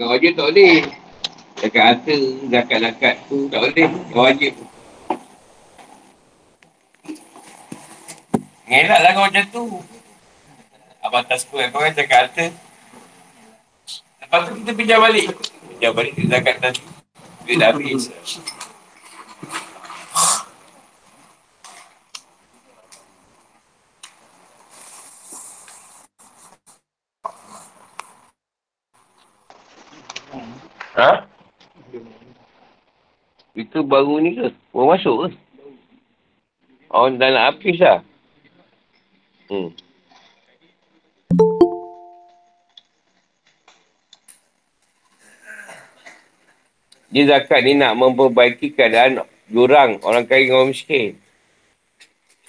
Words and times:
Zakat 0.00 0.16
wajib 0.16 0.32
tak 0.32 0.46
boleh. 0.48 0.76
Zakat 1.60 1.82
harta, 1.84 2.16
zakat-zakat 2.48 3.14
tu 3.28 3.36
tak 3.52 3.60
boleh. 3.60 3.88
Tak 4.08 4.16
wajib. 4.16 4.52
Ngelak 8.64 9.00
lah 9.04 9.10
kau 9.12 9.24
macam 9.28 9.44
tu. 9.52 9.64
Abang 11.04 11.24
tak 11.28 11.44
suka 11.44 11.68
kau 11.68 11.84
kan 11.84 11.92
cakap 11.92 12.32
harta. 12.32 12.48
Lepas 14.24 14.40
tu 14.48 14.52
kita 14.64 14.72
pinjam 14.72 15.04
balik. 15.04 15.36
Pinjam 15.68 15.92
balik 15.92 16.16
ke 16.16 16.24
zakat 16.32 16.56
tadi. 16.64 16.80
Duit 17.44 17.60
dah 17.60 17.68
habis. 17.68 18.08
Ha? 30.90 31.24
Itu 33.70 33.86
baru 33.86 34.18
ni 34.18 34.34
ke? 34.34 34.50
Baru 34.74 34.90
masuk 34.90 35.14
ke? 35.22 35.28
Oh, 36.90 37.06
dah 37.06 37.30
nak 37.30 37.54
habis 37.54 37.78
dah. 37.78 38.02
Hmm. 39.46 39.70
Dia 47.14 47.30
zakat 47.30 47.62
ni 47.62 47.78
nak 47.78 47.94
memperbaiki 47.94 48.74
keadaan 48.74 49.22
jurang 49.46 50.02
orang 50.02 50.26
kaya 50.26 50.50
dengan 50.50 50.66
orang 50.66 50.74
miskin. 50.74 51.14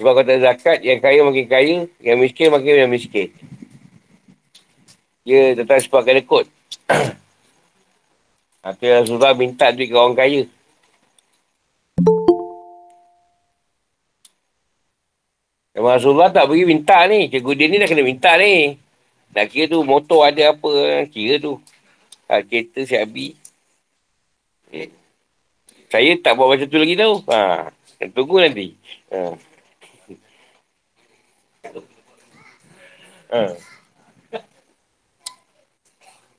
Sebab 0.02 0.26
kata 0.26 0.42
zakat, 0.42 0.82
yang 0.82 0.98
kaya 0.98 1.22
makin 1.22 1.46
kaya, 1.46 1.78
yang 2.02 2.18
miskin 2.18 2.50
makin 2.50 2.86
yang 2.86 2.90
miskin. 2.90 3.30
Dia 5.22 5.54
tetap 5.54 5.78
sebab 5.86 6.02
kena 6.02 6.26
kot. 6.26 6.50
Atau 8.66 8.90
Rasulullah 8.90 9.38
minta 9.38 9.70
duit 9.70 9.90
ke 9.90 9.98
orang 9.98 10.18
kaya. 10.18 10.50
Memang 15.82 15.98
Rasulullah 15.98 16.30
tak 16.30 16.46
pergi 16.46 16.70
minta 16.70 17.10
ni. 17.10 17.26
Cikgu 17.26 17.58
dia 17.58 17.66
ni 17.66 17.82
dah 17.82 17.90
kena 17.90 18.06
minta 18.06 18.38
ni. 18.38 18.78
Nak 19.34 19.50
kira 19.50 19.66
tu 19.66 19.82
motor 19.82 20.30
ada 20.30 20.54
apa. 20.54 21.02
Kira 21.10 21.42
tu. 21.42 21.58
Ha, 22.30 22.46
kereta 22.46 22.86
siap 22.86 23.10
habis. 23.10 23.34
Eh. 24.70 24.94
Saya 25.90 26.14
tak 26.22 26.38
buat 26.38 26.54
macam 26.54 26.70
tu 26.70 26.78
lagi 26.78 26.94
tau. 26.94 27.26
Ha. 27.34 27.74
Tunggu 28.14 28.46
nanti. 28.46 28.78
Ha. 29.10 29.34
Ha. 33.34 33.42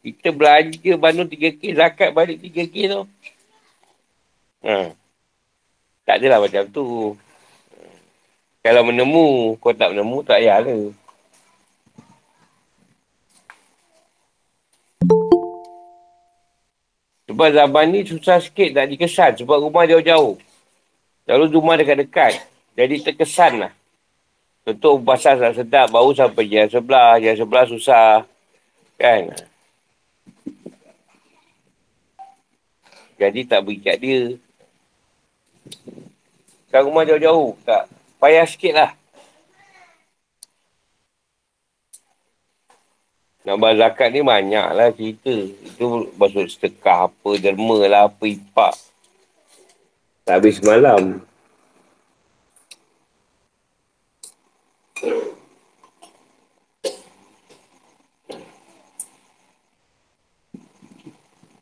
Kita 0.06 0.30
belanja 0.30 0.92
bandung 1.02 1.26
3K, 1.26 1.74
zakat 1.74 2.14
balik 2.14 2.38
3K 2.46 2.74
tu. 2.94 3.02
Ha. 4.70 4.94
Tak 6.06 6.14
adalah 6.22 6.38
macam 6.38 6.62
tu. 6.70 7.18
Kalau 8.62 8.86
menemu, 8.86 9.58
kau 9.58 9.74
tak 9.74 9.90
menemu, 9.90 10.22
tak 10.22 10.38
payah 10.38 10.62
lah. 10.62 10.94
Sebab 17.26 17.48
zaman 17.58 17.90
ni 17.90 18.06
susah 18.06 18.38
sikit 18.38 18.70
nak 18.70 18.86
dikesan 18.86 19.34
sebab 19.42 19.58
rumah 19.58 19.82
jauh-jauh. 19.82 20.38
Lalu 21.26 21.44
rumah 21.50 21.74
dekat-dekat. 21.74 22.38
Jadi 22.78 23.02
terkesan 23.02 23.66
lah. 23.66 23.72
Contoh 24.62 24.94
basah 25.02 25.34
sedap, 25.50 25.90
bau 25.90 26.14
sampai 26.14 26.46
yang 26.46 26.70
sebelah, 26.70 27.18
yang 27.18 27.34
sebelah 27.34 27.66
susah. 27.66 28.22
Kan? 28.94 29.34
Jadi 33.18 33.40
tak 33.42 33.66
beri 33.66 33.82
kat 33.82 33.96
dia. 33.98 34.38
Kan 36.70 36.86
rumah 36.86 37.02
jauh-jauh. 37.02 37.58
Tak. 37.66 38.01
Payah 38.22 38.46
sikit 38.46 38.70
lah. 38.78 38.90
Nak 43.42 43.58
bayar 43.58 43.90
zakat 43.90 44.14
ni 44.14 44.22
banyak 44.22 44.68
lah 44.78 44.94
cerita. 44.94 45.34
Itu 45.66 46.06
maksud 46.14 46.46
sedekah 46.46 47.10
apa, 47.10 47.30
derma 47.42 47.82
lah, 47.90 48.06
apa, 48.06 48.22
ipak. 48.22 48.78
Tak 50.22 50.38
habis 50.38 50.62
malam. 50.62 51.18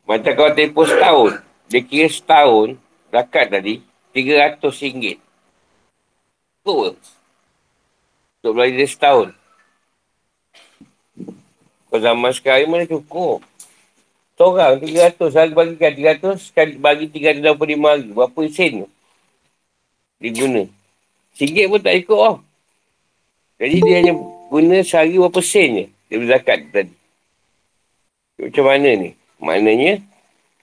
Macam 0.05 0.31
kau 0.37 0.53
tempoh 0.53 0.85
setahun. 0.85 1.41
Dia 1.73 1.81
kira 1.81 2.05
setahun, 2.05 2.77
zakat 3.09 3.49
tadi, 3.49 3.81
RM300. 4.13 5.30
Betul 6.61 6.93
Untuk 8.37 8.53
belajar 8.53 8.77
dia 8.77 8.85
setahun. 8.85 9.27
Kalau 11.89 12.01
zaman 12.05 12.31
sekarang 12.37 12.69
mana 12.69 12.85
cukup. 12.85 13.41
Seorang 14.37 14.77
RM300, 14.81 15.33
hari 15.37 15.53
bagikan 15.53 15.93
RM300, 15.97 16.37
sekali 16.37 16.73
bagi 16.77 17.09
RM365 17.09 17.81
hari. 17.81 18.09
Berapa 18.13 18.39
sen 18.49 18.71
tu? 18.85 18.89
Dia 20.21 20.29
guna. 20.37 20.63
RM1 21.33 21.65
pun 21.65 21.81
tak 21.81 21.95
ikut 21.97 22.19
lah. 22.21 22.37
Jadi 23.57 23.77
dia 23.81 23.95
hanya 24.01 24.13
guna 24.49 24.77
sehari 24.85 25.17
berapa 25.17 25.41
sen 25.41 25.69
je. 25.73 25.85
Dia 26.09 26.17
berzakat 26.21 26.59
tadi. 26.73 26.93
Macam 28.41 28.65
mana 28.65 28.89
ni? 28.97 29.09
Maknanya, 29.41 30.01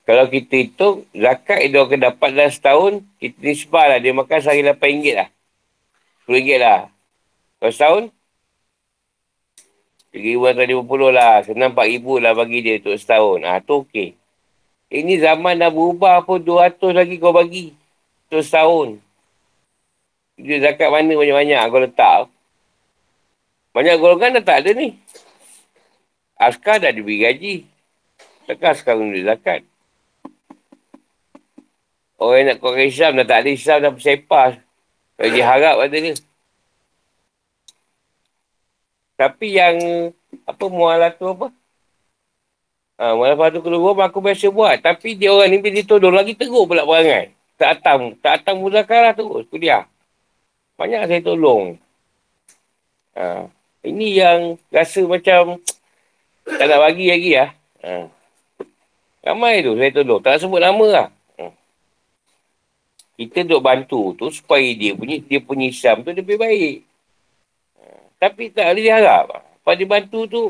kalau 0.07 0.31
kita 0.31 0.55
hitung, 0.63 1.07
zakat 1.11 1.67
dia 1.71 1.83
akan 1.83 2.01
dapat 2.07 2.29
dalam 2.35 2.51
setahun, 2.55 2.93
kita 3.19 3.39
nisbah 3.43 3.87
lah. 3.91 3.99
Dia 3.99 4.15
makan 4.15 4.39
sehari 4.39 4.63
RM8 4.63 5.03
lah. 5.15 5.29
RM10 6.29 6.61
lah. 6.61 6.81
Kalau 7.59 7.73
setahun, 7.73 8.05
RM3,050 10.13 11.09
lah. 11.11 11.35
Senang 11.43 11.73
RM4,000 11.73 12.07
lah 12.21 12.33
bagi 12.37 12.59
dia 12.61 12.77
untuk 12.79 12.97
setahun. 13.01 13.39
Ah 13.49 13.59
ha, 13.59 13.65
tu 13.65 13.83
okey. 13.89 14.15
Ini 14.89 15.21
zaman 15.21 15.61
dah 15.61 15.73
berubah 15.73 16.25
pun 16.25 16.41
200 16.41 16.97
lagi 16.97 17.17
kau 17.17 17.33
bagi. 17.33 17.73
Untuk 18.29 18.45
setahun. 18.45 18.89
Dia 20.39 20.63
zakat 20.63 20.89
mana 20.93 21.13
banyak-banyak 21.17 21.61
kau 21.73 21.81
letak. 21.83 22.31
Banyak 23.73 23.97
golongan 24.01 24.39
dah 24.41 24.45
tak 24.45 24.59
ada 24.65 24.71
ni. 24.77 24.97
Askar 26.39 26.79
dah 26.79 26.93
diberi 26.95 27.25
gaji. 27.25 27.55
Takkan 28.47 28.73
sekarang 28.77 29.13
dia 29.13 29.35
zakat. 29.35 29.61
Orang 32.19 32.37
yang 32.43 32.47
nak 32.51 32.57
keluar 32.59 32.83
Islam 32.83 33.13
dah 33.23 33.27
tak 33.29 33.39
ada 33.45 33.51
Islam 33.53 33.79
dah 33.83 33.93
bersepah. 33.95 34.68
Dia 35.19 35.43
harap 35.43 35.83
ada 35.83 35.97
dia. 35.99 36.15
Tapi 39.19 39.59
yang 39.59 39.77
apa 40.47 40.65
mualah 40.71 41.11
tu 41.11 41.27
apa? 41.27 41.51
Ha, 43.03 43.19
mualah 43.19 43.51
tu 43.51 43.59
keluar 43.59 43.99
aku 44.07 44.23
biasa 44.23 44.47
buat. 44.55 44.79
Tapi 44.79 45.19
dia 45.19 45.35
orang 45.35 45.51
ni 45.51 45.59
bila 45.59 45.75
ditodong 45.83 46.15
lagi 46.15 46.39
teruk 46.39 46.71
pula 46.71 46.87
perangai. 46.87 47.35
Tak 47.59 47.83
atam. 47.83 48.15
Tak 48.23 48.43
atam 48.43 48.63
muzakarah 48.63 49.11
tu. 49.19 49.43
Kuliah. 49.51 49.91
Banyak 50.79 51.11
saya 51.11 51.19
tolong. 51.27 51.75
Ha, 53.19 53.51
ini 53.83 54.23
yang 54.23 54.55
rasa 54.71 55.03
macam 55.03 55.59
tak 56.47 56.67
nak 56.71 56.79
bagi 56.79 57.11
lagi 57.11 57.31
lah. 57.35 57.51
Ha. 57.83 58.07
Ramai 59.27 59.67
tu 59.67 59.75
saya 59.75 59.91
tolong. 59.91 60.23
Tak 60.23 60.39
sebut 60.39 60.63
nama 60.63 60.87
lah 60.87 61.18
kita 63.19 63.43
duk 63.43 63.59
bantu 63.59 64.15
tu 64.15 64.31
supaya 64.31 64.63
dia 64.79 64.95
punya 64.95 65.19
dia 65.19 65.43
punya 65.43 65.67
Islam 65.67 66.07
tu 66.07 66.15
lebih 66.15 66.39
baik. 66.39 66.87
Tapi 68.23 68.55
tak 68.55 68.71
boleh 68.71 68.83
diharap. 68.87 69.25
Lepas 69.59 69.75
dia 69.75 69.87
bantu 69.91 70.21
tu, 70.31 70.43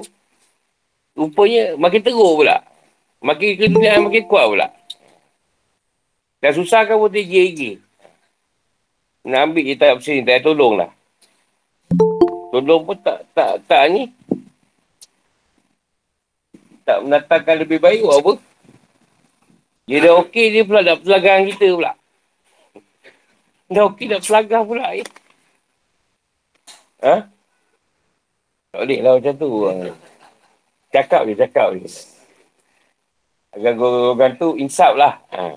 rupanya 1.17 1.81
makin 1.81 2.01
teruk 2.05 2.45
pula. 2.45 2.61
Makin 3.25 3.49
kedudukan 3.57 4.05
makin 4.05 4.25
kuat 4.29 4.47
pula. 4.53 4.67
Dah 6.45 6.53
susah 6.53 6.85
kan 6.85 7.01
pun 7.01 7.09
tinggi-tinggi. 7.09 7.81
Nak 9.27 9.41
ambil 9.49 9.65
je 9.65 9.75
tak 9.75 10.01
sini, 10.05 10.23
tak 10.23 10.45
tolong 10.45 10.81
lah. 10.81 10.91
Tolong 12.53 12.85
pun 12.85 12.97
tak, 13.01 13.27
tak, 13.33 13.65
tak 13.65 13.83
ni. 13.91 14.13
Tak 16.85 17.05
menatangkan 17.05 17.57
lebih 17.65 17.81
baik 17.81 18.05
apa. 18.05 18.33
Dia 19.89 20.05
dah 20.05 20.21
okey 20.25 20.53
dia 20.53 20.63
pula 20.69 20.81
dah 20.85 20.97
pelagang 21.01 21.49
kita 21.49 21.75
pula. 21.75 21.93
Dah 23.69 23.85
okey 23.93 24.09
nak 24.09 24.25
pelagah 24.25 24.65
pula 24.65 24.97
eh. 24.97 25.05
Ha? 27.05 27.15
Tak 28.73 28.81
boleh 28.81 29.01
lah 29.05 29.13
macam 29.21 29.35
tu. 29.37 29.51
Cakap 30.89 31.21
je, 31.29 31.35
cakap 31.37 31.69
je. 31.77 31.89
Agar 33.53 33.73
golongan 33.77 34.33
tu 34.41 34.57
insaf 34.57 34.97
lah. 34.97 35.21
Ha. 35.33 35.57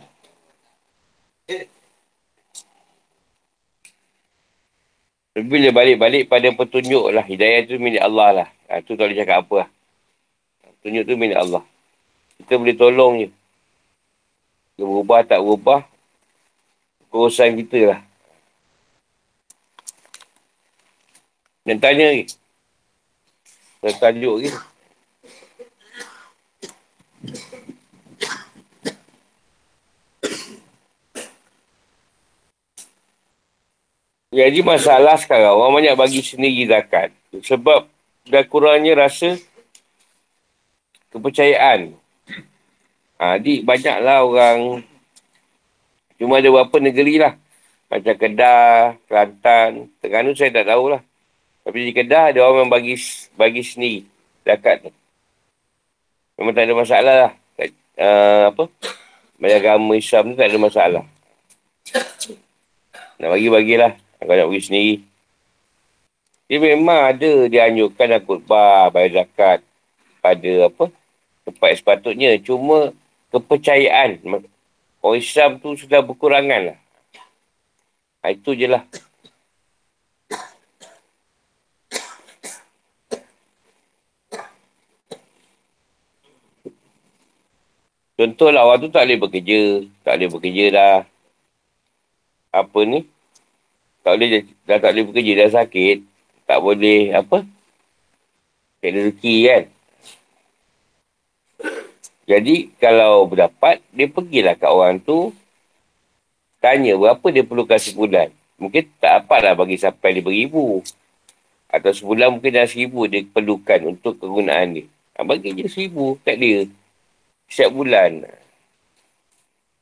Bila 5.40 5.72
balik-balik 5.72 6.28
pada 6.28 6.52
petunjuk 6.52 7.16
lah. 7.16 7.24
Hidayah 7.24 7.64
tu 7.64 7.80
milik 7.80 8.04
Allah 8.04 8.30
lah. 8.44 8.48
Ha, 8.68 8.84
tu 8.84 9.00
tak 9.00 9.08
boleh 9.08 9.20
cakap 9.24 9.48
apa 9.48 9.56
lah. 9.64 9.70
Petunjuk 10.80 11.04
tu 11.08 11.16
milik 11.16 11.40
Allah. 11.40 11.64
kita 12.44 12.60
boleh 12.60 12.76
tolong 12.76 13.14
je. 13.24 13.30
Dia 14.76 14.84
berubah 14.84 15.20
tak 15.24 15.40
berubah, 15.40 15.86
kerusahan 17.12 17.60
kita 17.60 17.80
lah. 17.92 18.02
Dan 21.68 21.78
tanya 21.78 22.10
lagi. 22.10 22.26
Dan 23.84 23.94
tajuk 24.00 24.36
lagi. 24.42 24.52
Jadi 34.32 34.64
masalah 34.64 35.20
sekarang, 35.20 35.60
orang 35.60 35.84
banyak 35.84 35.96
bagi 36.00 36.24
sendiri 36.24 36.64
zakat. 36.64 37.12
Sebab 37.36 37.84
dah 38.32 38.44
kurangnya 38.48 38.96
rasa 38.96 39.36
kepercayaan. 41.12 41.92
Ha, 43.20 43.36
jadi 43.38 43.60
banyaklah 43.68 44.18
orang, 44.24 44.60
cuma 46.22 46.38
ada 46.38 46.54
beberapa 46.54 46.78
negeri 46.78 47.18
lah. 47.18 47.34
Macam 47.90 48.14
Kedah, 48.14 48.96
Kelantan, 49.10 49.90
Terengganu 50.00 50.38
saya 50.38 50.54
tak 50.54 50.70
tahulah. 50.70 51.02
Tapi 51.66 51.78
di 51.90 51.92
Kedah 51.92 52.30
ada 52.30 52.40
orang 52.46 52.70
yang 52.70 52.72
bagi 52.72 52.96
bagi 53.34 53.66
sendiri 53.66 54.06
zakat 54.46 54.86
tu. 54.86 54.92
Memang 56.38 56.54
tak 56.54 56.70
ada 56.70 56.74
masalah 56.78 57.16
lah. 57.28 57.34
Uh, 57.98 58.44
apa? 58.54 58.64
Banyak 59.42 59.60
agama 59.62 59.94
Islam 59.98 60.34
tu 60.34 60.38
tak 60.38 60.50
ada 60.50 60.58
masalah. 60.58 61.04
Nak 63.20 63.30
bagi-bagilah. 63.30 63.94
Kalau 64.22 64.34
nak 64.38 64.48
pergi 64.54 64.66
sendiri. 64.66 64.96
Dia 66.52 66.58
memang 66.62 67.00
ada 67.16 67.32
dianjurkan 67.48 68.08
nak 68.12 68.22
khutbah, 68.28 68.92
bayar 68.92 69.24
zakat 69.24 69.60
pada 70.20 70.68
apa 70.70 70.92
tempat 71.48 71.72
sepatutnya. 71.78 72.38
Cuma 72.42 72.92
kepercayaan 73.32 74.20
orang 75.02 75.20
Islam 75.20 75.58
tu 75.58 75.74
sudah 75.76 76.00
berkurangan 76.06 76.74
lah. 76.74 76.78
Ha, 78.22 78.32
itu 78.32 78.54
je 78.54 78.70
lah. 78.70 78.86
Contohlah 88.16 88.70
orang 88.70 88.86
tu 88.86 88.90
tak 88.94 89.10
boleh 89.10 89.18
bekerja. 89.18 89.62
Tak 90.06 90.14
boleh 90.22 90.30
bekerja 90.30 90.66
dah. 90.70 90.98
Apa 92.54 92.80
ni? 92.86 93.10
tak 94.02 94.18
boleh 94.18 94.30
dah 94.66 94.78
tak 94.82 94.92
boleh 94.94 95.06
bekerja 95.14 95.34
dah 95.38 95.50
sakit 95.62 95.98
tak 96.50 96.60
boleh 96.60 97.14
apa 97.14 97.46
tak 98.82 98.92
rezeki 98.98 99.36
kan 99.46 99.64
jadi 102.32 102.72
kalau 102.80 103.28
berdapat 103.28 103.84
dia 103.92 104.08
pergilah 104.08 104.56
kat 104.56 104.72
orang 104.72 105.04
tu 105.04 105.36
tanya 106.64 106.96
berapa 106.96 107.26
dia 107.28 107.44
perlukan 107.44 107.76
sebulan 107.76 108.32
mungkin 108.56 108.88
tak 109.04 109.26
apa 109.26 109.44
lah 109.44 109.54
bagi 109.60 109.76
sampai 109.76 110.24
lima 110.24 110.32
ribu 110.32 110.80
atau 111.68 111.92
sebulan 111.92 112.40
mungkin 112.40 112.56
dah 112.56 112.68
seribu 112.68 113.12
dia 113.12 113.28
perlukan 113.28 113.80
untuk 113.92 114.16
kegunaan 114.16 114.80
dia 114.80 114.86
ha, 115.20 115.28
bagi 115.28 115.52
je 115.60 115.68
seribu 115.68 116.16
kat 116.24 116.40
dia 116.40 116.64
setiap 117.52 117.76
bulan 117.76 118.24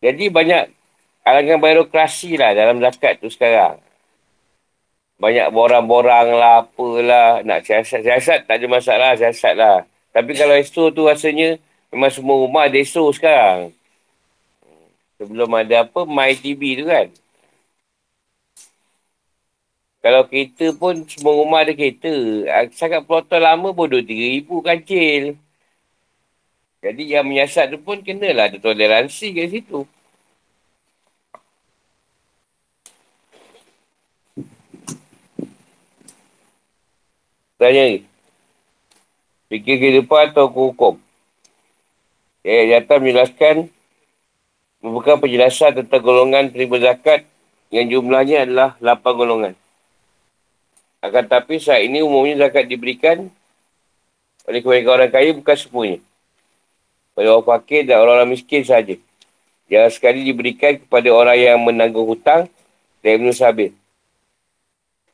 jadi 0.02 0.26
banyak 0.34 0.64
alangan 1.28 1.62
birokrasi 1.62 2.34
lah 2.40 2.58
dalam 2.58 2.82
zakat 2.82 3.22
tu 3.22 3.30
sekarang 3.30 3.78
banyak 5.20 5.52
borang-borang 5.52 6.32
lah, 6.32 6.64
apalah. 6.64 7.44
Nak 7.44 7.68
siasat. 7.68 8.08
Siasat 8.08 8.40
tak 8.48 8.56
ada 8.56 8.66
masalah, 8.72 9.12
siasat 9.20 9.54
lah. 9.60 9.84
Tapi 10.16 10.32
kalau 10.32 10.56
ESO 10.56 10.96
tu 10.96 11.06
rasanya 11.06 11.60
memang 11.92 12.12
semua 12.14 12.36
rumah 12.38 12.66
ada 12.66 12.78
ESO 12.78 13.10
sekarang. 13.14 13.74
Sebelum 15.20 15.50
ada 15.52 15.84
apa, 15.84 16.08
MyTV 16.08 16.62
tu 16.80 16.86
kan. 16.88 17.08
Kalau 20.00 20.24
kereta 20.32 20.72
pun 20.80 21.04
semua 21.12 21.34
rumah 21.36 21.60
ada 21.60 21.76
kereta. 21.76 22.14
Sangat 22.72 23.04
peloton 23.04 23.42
lama 23.44 23.76
pun 23.76 23.92
RM2,000 23.92 24.48
kancil. 24.64 25.24
Jadi 26.80 27.04
yang 27.12 27.28
menyiasat 27.28 27.76
tu 27.76 27.78
pun 27.84 28.00
kenalah 28.00 28.48
ada 28.48 28.58
toleransi 28.64 29.28
kat 29.36 29.48
situ. 29.52 29.84
Tanya 37.60 37.84
ni. 37.92 38.08
Fikir 39.52 39.76
kehidupan 39.84 40.32
atau 40.32 40.48
hukum? 40.48 40.96
Ya, 42.40 42.80
datang 42.80 43.04
menjelaskan 43.04 43.68
membuka 44.80 45.20
penjelasan 45.20 45.76
tentang 45.76 46.00
golongan 46.00 46.48
terima 46.48 46.80
zakat 46.80 47.28
yang 47.68 47.92
jumlahnya 47.92 48.48
adalah 48.48 48.70
8 48.80 49.04
golongan. 49.20 49.54
Akan 51.04 51.28
tapi 51.28 51.60
saat 51.60 51.84
ini 51.84 52.00
umumnya 52.00 52.48
zakat 52.48 52.68
diberikan 52.72 53.28
oleh 54.48 54.60
kebanyakan 54.64 54.94
orang 54.96 55.12
kaya 55.12 55.30
bukan 55.36 55.58
semuanya. 55.60 56.00
Pada 57.12 57.28
orang 57.36 57.48
fakir 57.48 57.84
dan 57.84 58.00
orang-orang 58.00 58.32
miskin 58.32 58.64
saja. 58.64 58.96
Yang 59.68 60.00
sekali 60.00 60.24
diberikan 60.24 60.80
kepada 60.80 61.12
orang 61.12 61.36
yang 61.36 61.60
menanggung 61.60 62.08
hutang 62.08 62.48
dan 63.04 63.12
Ibn 63.20 63.36
Sabir. 63.36 63.76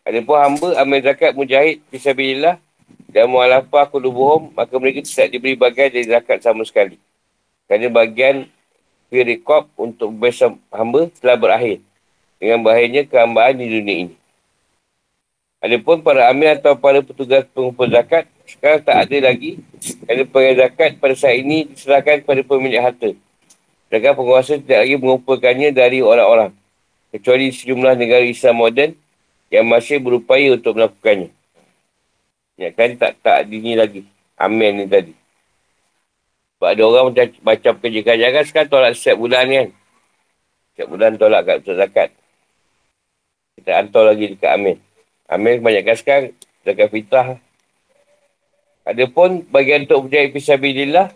Ada 0.06 0.22
pun 0.22 0.38
hamba 0.38 0.78
ambil 0.78 1.02
zakat 1.02 1.34
mujahid 1.34 1.82
fisabilillah 1.90 2.62
dan 3.10 3.26
mu'alafah 3.26 3.90
kulubuhum 3.90 4.54
maka 4.54 4.78
mereka 4.78 5.02
tidak 5.02 5.34
diberi 5.34 5.58
bagian 5.58 5.90
dari 5.90 6.06
zakat 6.06 6.46
sama 6.46 6.62
sekali. 6.62 7.02
Kerana 7.66 7.88
bagian 7.90 8.46
firikop 9.10 9.70
untuk 9.78 10.14
bebas 10.14 10.42
hamba 10.70 11.10
telah 11.18 11.38
berakhir 11.38 11.78
dengan 12.38 12.62
berakhirnya 12.62 13.02
kehambaan 13.10 13.56
di 13.58 13.68
dunia 13.70 13.96
ini. 14.06 14.16
Ada 15.66 15.82
pun 15.82 16.06
para 16.06 16.30
amil 16.30 16.54
atau 16.54 16.78
para 16.78 17.02
petugas 17.02 17.42
pengumpul 17.50 17.90
zakat 17.90 18.30
sekarang 18.46 18.86
tak 18.86 18.98
ada 19.10 19.18
lagi 19.34 19.58
kerana 20.06 20.24
pengumpul 20.30 20.58
zakat 20.62 20.92
pada 21.02 21.16
saat 21.18 21.42
ini 21.42 21.66
diserahkan 21.74 22.22
kepada 22.22 22.42
pemilik 22.46 22.82
harta. 22.82 23.18
Sedangkan 23.90 24.14
penguasa 24.14 24.62
tidak 24.62 24.86
lagi 24.86 24.96
mengumpulkannya 25.02 25.70
dari 25.74 26.06
orang-orang. 26.06 26.54
Kecuali 27.10 27.50
sejumlah 27.50 27.96
negara 27.98 28.22
Islam 28.28 28.62
moden 28.62 28.92
yang 29.50 29.66
masih 29.66 29.98
berupaya 30.04 30.54
untuk 30.54 30.78
melakukannya. 30.78 31.32
Ya 32.60 32.70
kan 32.76 32.94
tak 33.00 33.18
tak 33.24 33.48
dini 33.50 33.74
lagi. 33.74 34.04
Amin 34.36 34.84
ni 34.84 34.86
tadi. 34.86 35.25
Sebab 36.66 36.82
ada 36.82 36.90
orang 36.90 37.06
macam, 37.14 37.26
macam 37.46 37.74
kerja 37.78 38.02
kajian 38.02 38.42
sekarang 38.42 38.70
tolak 38.74 38.98
setiap 38.98 39.22
bulan 39.22 39.46
kan. 39.46 39.68
Setiap 40.74 40.88
bulan 40.90 41.14
tolak 41.14 41.42
kat 41.46 41.56
untuk 41.62 41.78
zakat. 41.78 42.10
Kita 43.54 43.72
hantar 43.78 44.04
lagi 44.10 44.34
dekat 44.34 44.50
Amin. 44.50 44.78
Amin 45.30 45.62
kebanyakan 45.62 45.94
sekarang 45.94 46.26
zakat 46.66 46.90
fitrah. 46.90 47.38
Ada 48.82 49.06
pun 49.06 49.46
bagian 49.46 49.86
untuk 49.86 50.10
berjaya 50.10 50.34
fisabilillah. 50.34 51.14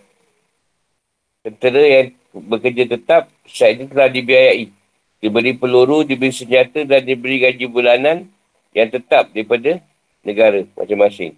Tentera 1.42 1.82
yang 1.82 2.14
bekerja 2.30 2.84
tetap 2.86 3.34
saat 3.50 3.82
ini 3.82 3.90
telah 3.90 4.06
dibiayai 4.06 4.70
diberi 5.18 5.58
peluru, 5.58 6.06
diberi 6.06 6.30
senjata 6.30 6.86
dan 6.86 7.02
diberi 7.02 7.42
gaji 7.42 7.66
bulanan 7.66 8.30
yang 8.78 8.94
tetap 8.94 9.34
daripada 9.34 9.82
negara 10.22 10.62
masing-masing. 10.78 11.34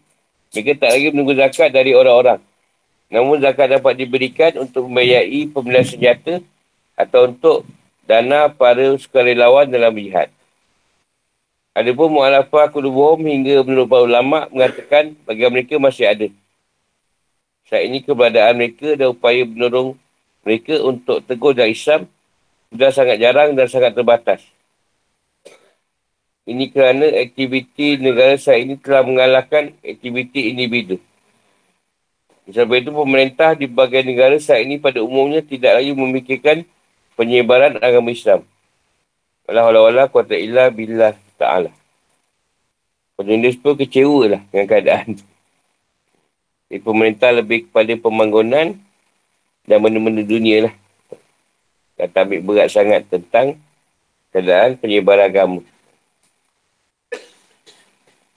Mereka 0.51 0.83
tak 0.83 0.99
lagi 0.99 1.15
menunggu 1.15 1.31
zakat 1.39 1.71
dari 1.71 1.95
orang-orang. 1.95 2.50
Namun 3.11 3.43
zakat 3.43 3.67
dapat 3.67 3.99
diberikan 3.99 4.55
untuk 4.63 4.87
membayai 4.87 5.43
pembelian 5.51 5.83
senjata 5.83 6.39
atau 6.95 7.27
untuk 7.27 7.67
dana 8.07 8.47
para 8.47 8.95
sukarelawan 8.95 9.67
dalam 9.67 9.91
jihad. 9.99 10.31
Ada 11.75 11.91
pun 11.91 12.11
mu'alafah 12.11 12.71
kulubuhum 12.71 13.19
hingga 13.27 13.63
menurut 13.67 13.91
ulama 13.91 14.47
mengatakan 14.51 15.15
bagi 15.27 15.43
mereka 15.51 15.75
masih 15.75 16.07
ada. 16.07 16.27
Saat 17.67 17.87
ini 17.87 18.03
keberadaan 18.03 18.59
mereka 18.59 18.95
dan 18.95 19.15
upaya 19.15 19.47
menolong 19.47 19.95
mereka 20.43 20.79
untuk 20.83 21.23
teguh 21.23 21.55
dan 21.55 21.71
Islam 21.71 22.07
sudah 22.71 22.91
sangat 22.91 23.19
jarang 23.19 23.55
dan 23.55 23.67
sangat 23.67 23.91
terbatas. 23.95 24.43
Ini 26.47 26.67
kerana 26.73 27.07
aktiviti 27.21 27.95
negara 27.99 28.35
saat 28.35 28.63
ini 28.63 28.75
telah 28.75 29.03
mengalahkan 29.07 29.71
aktiviti 29.79 30.51
individu. 30.51 30.99
Sebab 32.51 32.75
itu 32.75 32.91
pemerintah 32.91 33.55
di 33.55 33.65
bagian 33.65 34.03
negara 34.03 34.35
saat 34.37 34.67
ini 34.67 34.75
pada 34.75 34.99
umumnya 34.99 35.39
tidak 35.39 35.79
lagi 35.79 35.95
memikirkan 35.95 36.67
penyebaran 37.15 37.79
agama 37.79 38.11
Islam. 38.11 38.43
Allah 39.47 39.71
Allah 39.71 39.83
Allah 39.87 40.05
kuasa 40.11 40.35
ilah 40.35 40.67
billah 40.67 41.15
ta'ala. 41.39 41.71
Penulis 43.15 43.55
pun 43.55 43.79
kecewa 43.79 44.37
lah 44.37 44.41
dengan 44.51 44.67
keadaan. 44.67 45.09
Jadi 46.67 46.79
pemerintah 46.83 47.31
lebih 47.31 47.67
kepada 47.67 47.93
pembangunan 47.95 48.75
dan 49.67 49.77
benda-benda 49.79 50.23
dunia 50.23 50.67
lah 50.67 50.73
kata 52.01 52.25
ambil 52.25 52.41
berat 52.41 52.73
sangat 52.73 53.05
tentang 53.05 53.61
keadaan 54.33 54.73
penyebaran 54.81 55.29
agama. 55.29 55.61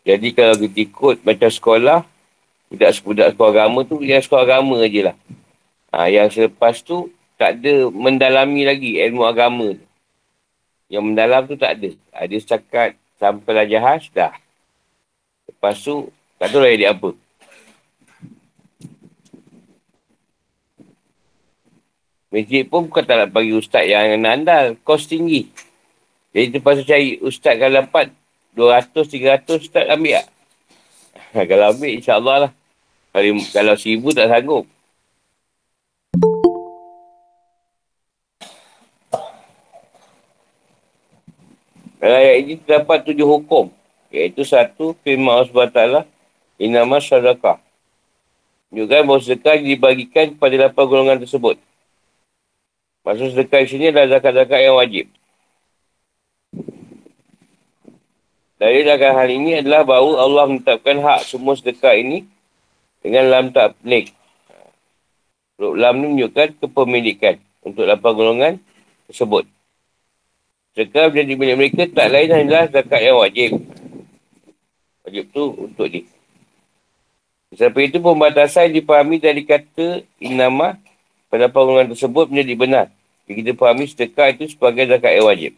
Jadi 0.04 0.36
kalau 0.36 0.52
kita 0.60 0.84
ikut 0.84 1.16
macam 1.24 1.48
sekolah, 1.48 2.04
tidak 2.74 2.92
sebudak 2.98 3.28
sekolah 3.34 3.52
agama 3.54 3.80
tu, 3.86 4.02
dia 4.02 4.20
sekolah 4.20 4.44
agama 4.44 4.78
je 4.86 5.02
lah. 5.10 5.16
Ha, 5.94 6.10
yang 6.10 6.28
selepas 6.28 6.82
tu, 6.82 7.10
tak 7.38 7.62
ada 7.62 7.88
mendalami 7.90 8.66
lagi 8.66 8.98
ilmu 8.98 9.22
agama 9.26 9.74
tu. 9.74 9.86
Yang 10.90 11.04
mendalam 11.06 11.42
tu 11.46 11.56
tak 11.58 11.80
ada. 11.80 11.90
Ada 12.14 12.34
setakat 12.38 12.98
sampai 13.18 13.66
jahaz, 13.66 14.10
dah. 14.10 14.34
Lepas 15.46 15.80
tu, 15.82 16.10
tak 16.38 16.50
tahu 16.50 16.62
lah 16.62 16.74
dia 16.74 16.90
apa. 16.92 17.10
Masjid 22.34 22.66
pun 22.66 22.90
bukan 22.90 23.06
tak 23.06 23.14
nak 23.14 23.30
bagi 23.30 23.54
ustaz 23.54 23.86
yang 23.86 24.18
andal. 24.26 24.74
Kos 24.82 25.06
tinggi. 25.06 25.46
Jadi 26.34 26.58
terpaksa 26.58 26.82
cari 26.82 27.22
ustaz 27.22 27.54
kalau 27.54 27.78
dapat 27.78 28.10
200, 28.58 29.46
300 29.46 29.62
ustaz 29.62 29.86
ambil 29.86 30.18
tak? 31.34 31.46
kalau 31.46 31.70
ambil 31.70 31.90
insyaAllah 31.94 32.36
lah. 32.42 32.52
Kalau, 33.14 33.38
kalau 33.54 33.74
seribu 33.78 34.10
tak 34.10 34.26
sanggup. 34.26 34.66
Dalam 42.02 42.18
ayat 42.18 42.36
ini 42.42 42.58
terdapat 42.58 43.06
tujuh 43.06 43.22
hukum. 43.22 43.70
Iaitu 44.10 44.42
satu, 44.42 44.98
firman 45.06 45.30
Allah 45.30 45.46
SWT. 45.46 45.80
Inama 46.58 46.98
syadakah. 46.98 47.62
Juga 48.74 49.06
bahawa 49.06 49.22
sedekah 49.22 49.62
dibagikan 49.62 50.34
kepada 50.34 50.66
lapan 50.66 50.84
golongan 50.90 51.18
tersebut. 51.22 51.54
Maksud 53.06 53.30
sedekah 53.30 53.62
di 53.62 53.68
sini 53.70 53.84
adalah 53.94 54.18
zakat-zakat 54.18 54.58
yang 54.58 54.74
wajib. 54.74 55.06
Dari 58.58 58.82
dalam 58.82 59.14
hal 59.14 59.28
ini 59.30 59.62
adalah 59.62 59.86
bahawa 59.86 60.18
Allah 60.18 60.44
menetapkan 60.50 60.98
hak 60.98 61.30
semua 61.30 61.54
sedekah 61.54 61.94
ini 61.94 62.33
dengan 63.04 63.28
lam 63.28 63.52
tak 63.52 63.76
nik. 63.84 64.16
Lam 65.60 66.00
ni 66.00 66.16
menunjukkan 66.16 66.58
kepemilikan 66.58 67.36
untuk 67.60 67.84
lapan 67.84 68.12
golongan 68.16 68.54
tersebut. 69.06 69.44
Sedekah 70.74 71.12
menjadi 71.12 71.32
milik 71.38 71.56
mereka 71.60 71.82
tak 71.86 72.08
lain 72.10 72.32
adalah 72.34 72.66
zakat 72.66 73.00
yang 73.04 73.20
wajib. 73.20 73.50
Wajib 75.06 75.24
tu 75.30 75.44
untuk 75.54 75.86
dia. 75.86 76.02
Sampai 77.54 77.86
itu 77.86 78.02
pembatasan 78.02 78.74
dipahami 78.74 79.22
dari 79.22 79.46
kata 79.46 80.02
inama 80.18 80.74
pada 81.30 81.46
bangunan 81.46 81.86
tersebut 81.86 82.26
menjadi 82.26 82.54
benar. 82.58 82.86
Jika 83.30 83.38
kita 83.38 83.52
fahami 83.54 83.86
sedekah 83.86 84.34
itu 84.34 84.50
sebagai 84.50 84.90
zakat 84.90 85.14
yang 85.14 85.30
wajib. 85.30 85.52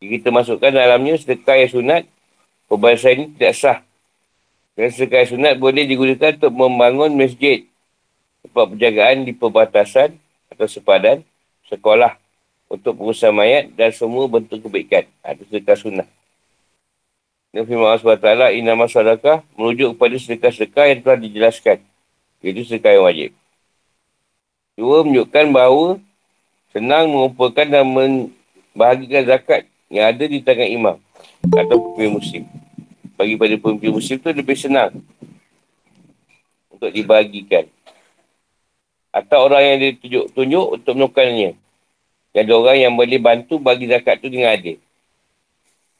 Jika 0.00 0.10
kita 0.16 0.28
masukkan 0.32 0.72
dalamnya 0.72 1.20
sedekah 1.20 1.60
yang 1.60 1.70
sunat, 1.76 2.02
pembahasan 2.72 3.12
ini 3.12 3.24
tidak 3.36 3.52
sah. 3.52 3.78
Dan 4.76 4.92
yang 4.92 5.24
sunat 5.24 5.54
boleh 5.56 5.88
digunakan 5.88 6.36
untuk 6.36 6.52
membangun 6.52 7.16
masjid, 7.16 7.64
tempat 8.44 8.76
penjagaan 8.76 9.24
di 9.24 9.32
perbatasan 9.32 10.20
atau 10.52 10.68
sepadan, 10.68 11.24
sekolah, 11.72 12.20
untuk 12.68 12.98
pengusaha 12.98 13.32
mayat 13.32 13.72
dan 13.72 13.94
semua 13.94 14.28
bentuk 14.28 14.60
kebaikan. 14.68 15.08
Ha, 15.24 15.32
itu 15.32 15.48
sedekah 15.48 15.78
sunat. 15.80 16.08
Dan 17.56 17.64
firman 17.64 17.88
Allah 17.88 18.52
SWT, 18.52 18.58
Inama 18.58 18.84
sadakah 18.84 19.40
merujuk 19.56 19.96
kepada 19.96 20.16
sedekah-sedekah 20.20 20.84
yang 20.92 21.00
telah 21.00 21.18
dijelaskan. 21.24 21.78
Itu 22.44 22.68
sedekah 22.68 22.92
yang 23.00 23.04
wajib. 23.08 23.30
Dua, 24.76 25.00
menunjukkan 25.08 25.44
bahawa 25.56 25.96
senang 26.76 27.08
mengumpulkan 27.08 27.64
dan 27.72 27.88
membahagikan 27.88 29.24
zakat 29.24 29.64
yang 29.88 30.12
ada 30.12 30.24
di 30.28 30.44
tangan 30.44 30.68
imam 30.68 30.96
atau 31.48 31.76
pemimpin 31.80 32.12
muslim. 32.12 32.44
Bagi 33.16 33.34
pada 33.40 33.56
pemimpin 33.56 33.90
muslim 33.96 34.16
tu 34.20 34.28
lebih 34.28 34.56
senang 34.56 34.92
untuk 36.68 36.92
dibagikan. 36.92 37.64
Atau 39.08 39.48
orang 39.48 39.64
yang 39.64 39.78
ditunjuk-tunjuk 39.80 40.66
untuk 40.76 40.92
melakukannya. 40.92 41.56
Yang 42.36 42.44
ada 42.44 42.52
orang 42.52 42.76
yang 42.76 42.92
boleh 42.92 43.16
bantu 43.16 43.56
bagi 43.56 43.88
zakat 43.88 44.20
tu 44.20 44.28
dengan 44.28 44.52
adil. 44.52 44.76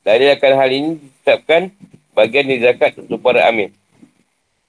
Dari 0.04 0.28
akan 0.37 0.52
hal 0.52 0.70
ini 0.70 0.90
ditetapkan 1.00 1.73
bagian 2.12 2.44
dari 2.44 2.61
zakat 2.61 2.92
untuk 3.00 3.18
para 3.25 3.49
amir. 3.49 3.73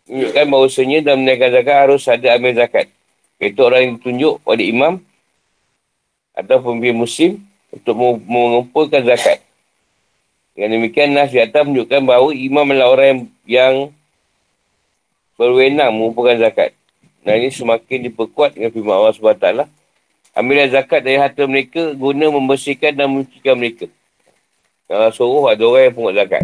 Menunjukkan 0.08 0.46
bahawasanya 0.48 0.98
dalam 1.04 1.28
menaikkan 1.28 1.52
zakat 1.52 1.76
harus 1.76 2.04
ada 2.08 2.28
amir 2.40 2.56
zakat. 2.56 2.88
Itu 3.36 3.68
orang 3.68 3.82
yang 3.84 3.94
ditunjuk 4.00 4.40
oleh 4.48 4.66
imam 4.72 5.04
atau 6.32 6.58
pemimpin 6.64 6.96
muslim 6.96 7.32
untuk 7.70 8.00
mengumpulkan 8.24 9.04
zakat. 9.04 9.44
Dengan 10.58 10.82
demikian, 10.82 11.14
Nas 11.14 11.30
di 11.30 11.38
atas 11.38 11.70
menunjukkan 11.70 12.02
bahawa 12.02 12.34
imam 12.34 12.66
adalah 12.74 12.90
orang 12.90 13.06
yang, 13.06 13.22
yang 13.46 13.74
berwenang 15.38 15.94
mengumpulkan 15.94 16.42
zakat. 16.42 16.74
Dan 17.22 17.46
ini 17.46 17.54
semakin 17.54 18.10
diperkuat 18.10 18.58
dengan 18.58 18.74
firman 18.74 18.98
Allah 18.98 19.14
SWT. 19.14 19.48
Ambillah 20.34 20.74
zakat 20.74 21.06
dari 21.06 21.22
harta 21.22 21.46
mereka 21.46 21.94
guna 21.94 22.34
membersihkan 22.34 22.98
dan 22.98 23.06
menyucikan 23.06 23.54
mereka. 23.54 23.86
Kalau 24.90 25.14
suruh 25.14 25.46
ada 25.46 25.62
orang 25.62 25.84
yang 25.90 25.94
pungut 25.94 26.14
zakat. 26.18 26.42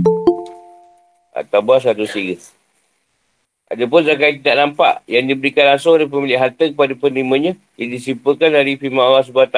Atau 1.34 1.65
bos 1.65 1.82
satu 1.82 2.05
sirih. 2.05 2.38
Ada 3.65 3.89
pun 3.89 4.05
zakat 4.05 4.29
yang 4.29 4.38
tidak 4.46 4.58
nampak 4.62 4.93
yang 5.10 5.25
diberikan 5.25 5.74
langsung 5.74 5.98
oleh 5.98 6.05
pemilik 6.05 6.38
harta 6.38 6.70
kepada 6.70 6.93
penerimanya 6.93 7.58
yang 7.82 7.89
disimpulkan 7.89 8.53
dari 8.53 8.77
firman 8.77 9.10
Allah 9.10 9.25
SWT. 9.25 9.58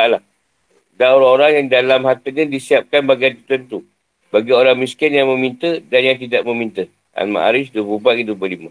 Dan 0.96 1.08
orang-orang 1.12 1.60
yang 1.60 1.68
dalam 1.68 2.08
hartanya 2.08 2.48
disiapkan 2.48 3.04
bagian 3.04 3.36
tertentu. 3.44 3.84
Bagi 4.36 4.51
orang 4.51 4.75
miskin 4.75 5.15
yang 5.15 5.32
meminta 5.32 5.80
dan 5.88 6.01
yang 6.04 6.20
tidak 6.20 6.44
meminta. 6.44 6.84
Al-Ma'arij 7.15 7.72
24-25. 7.72 8.68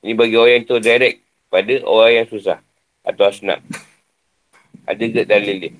Ini 0.00 0.12
bagi 0.16 0.36
orang 0.40 0.54
yang 0.56 0.64
tahu 0.64 0.80
direct 0.80 1.20
pada 1.52 1.74
orang 1.84 2.12
yang 2.16 2.28
susah. 2.32 2.64
Atau 3.04 3.28
asnaf. 3.28 3.60
Ada 4.88 5.04
ke 5.04 5.28
dalil 5.28 5.56
dia. 5.68 5.72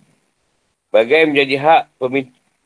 Bagai 0.93 1.33
menjadi 1.33 1.57
hak 1.57 1.83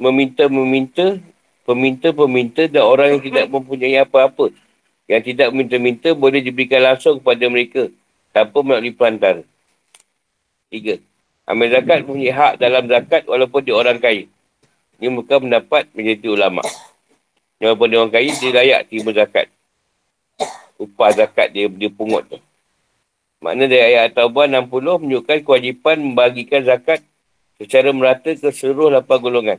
meminta-meminta, 0.03 1.23
peminta-peminta 1.63 2.67
dan 2.67 2.83
orang 2.83 3.15
yang 3.15 3.23
tidak 3.23 3.47
mempunyai 3.47 4.03
apa-apa 4.03 4.51
yang 5.07 5.23
tidak 5.23 5.55
minta-minta 5.55 6.11
boleh 6.13 6.43
diberikan 6.43 6.83
langsung 6.83 7.23
kepada 7.23 7.47
mereka 7.47 7.83
tanpa 8.35 8.59
melalui 8.67 8.91
perantara. 8.91 9.43
Tiga. 10.67 10.99
Ambil 11.47 11.79
zakat 11.79 12.03
punya 12.03 12.35
hak 12.35 12.53
dalam 12.59 12.91
zakat 12.91 13.23
walaupun 13.31 13.63
dia 13.63 13.75
orang 13.79 14.03
kaya. 14.03 14.27
Ini 14.97 15.13
bukan 15.13 15.49
mendapat 15.49 15.89
menjadi 15.93 16.33
ulama. 16.33 16.65
Walaupun 17.61 17.87
dia 17.89 17.99
orang 18.01 18.13
kaya, 18.13 18.33
dia 18.37 18.51
layak 18.53 18.81
terima 18.89 19.11
zakat. 19.13 19.47
Upah 20.77 21.11
zakat 21.13 21.53
dia, 21.53 21.69
dia 21.69 21.89
pungut 21.89 22.25
tu. 22.29 22.37
Makna 23.41 23.69
dari 23.69 23.93
ayat 23.93 24.13
At-Tawbah 24.13 24.49
60 24.49 25.05
menunjukkan 25.05 25.39
kewajipan 25.45 25.97
membagikan 26.01 26.65
zakat 26.65 27.05
secara 27.61 27.93
merata 27.93 28.33
ke 28.33 28.49
seluruh 28.53 28.89
lapan 28.93 29.19
golongan. 29.21 29.59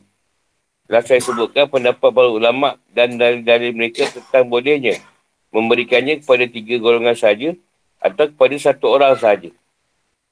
Telah 0.89 1.03
saya 1.03 1.21
sebutkan 1.21 1.67
pendapat 1.67 2.09
para 2.09 2.29
ulama 2.29 2.79
dan 2.93 3.17
dari, 3.19 3.43
dari 3.43 3.69
mereka 3.75 4.07
tentang 4.07 4.47
bolehnya 4.47 4.97
memberikannya 5.51 6.21
kepada 6.23 6.45
tiga 6.47 6.75
golongan 6.79 7.17
saja 7.17 7.53
atau 7.99 8.29
kepada 8.29 8.55
satu 8.55 8.85
orang 8.93 9.17
saja. 9.17 9.49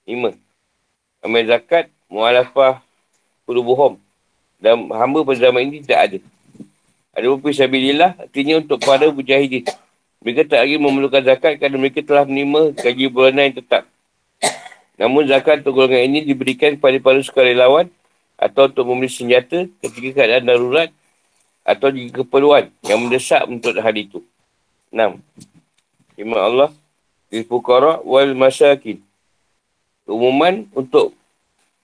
Lima. 0.05 0.37
Ambil 1.25 1.49
zakat, 1.49 1.89
mu'alafah, 2.07 2.85
kudubuhum. 3.49 3.97
Dan 4.65 4.89
hamba 4.89 5.21
pada 5.21 5.37
zaman 5.37 5.69
ini 5.69 5.85
tidak 5.85 5.99
ada. 6.09 6.19
Ada 7.13 7.25
pun 7.37 7.53
fisabilillah, 7.53 8.17
artinya 8.17 8.57
untuk 8.57 8.81
para 8.81 9.05
mujahidin. 9.13 9.69
Mereka 10.25 10.49
tak 10.49 10.65
lagi 10.65 10.81
memerlukan 10.81 11.21
zakat 11.21 11.61
kerana 11.61 11.77
mereka 11.77 12.01
telah 12.01 12.25
menerima 12.25 12.73
gaji 12.73 13.05
bulanan 13.13 13.53
yang 13.53 13.57
tetap. 13.61 13.85
Namun 14.97 15.29
zakat 15.29 15.61
untuk 15.61 15.85
golongan 15.85 16.09
ini 16.09 16.19
diberikan 16.25 16.73
kepada 16.73 16.97
para 16.97 17.21
sukarelawan 17.21 17.93
atau 18.41 18.65
untuk 18.65 18.89
membeli 18.89 19.13
senjata 19.13 19.69
ketika 19.85 20.25
keadaan 20.25 20.49
darurat 20.49 20.89
atau 21.61 21.93
jika 21.93 22.25
keperluan 22.25 22.73
yang 22.89 23.05
mendesak 23.05 23.45
untuk 23.45 23.77
hal 23.77 23.93
itu. 23.93 24.25
6. 24.89 25.21
Firman 26.17 26.41
Allah 26.41 26.69
fukara 27.45 28.01
wal 28.01 28.33
masyakin. 28.33 28.97
Umuman 30.09 30.65
untuk 30.73 31.13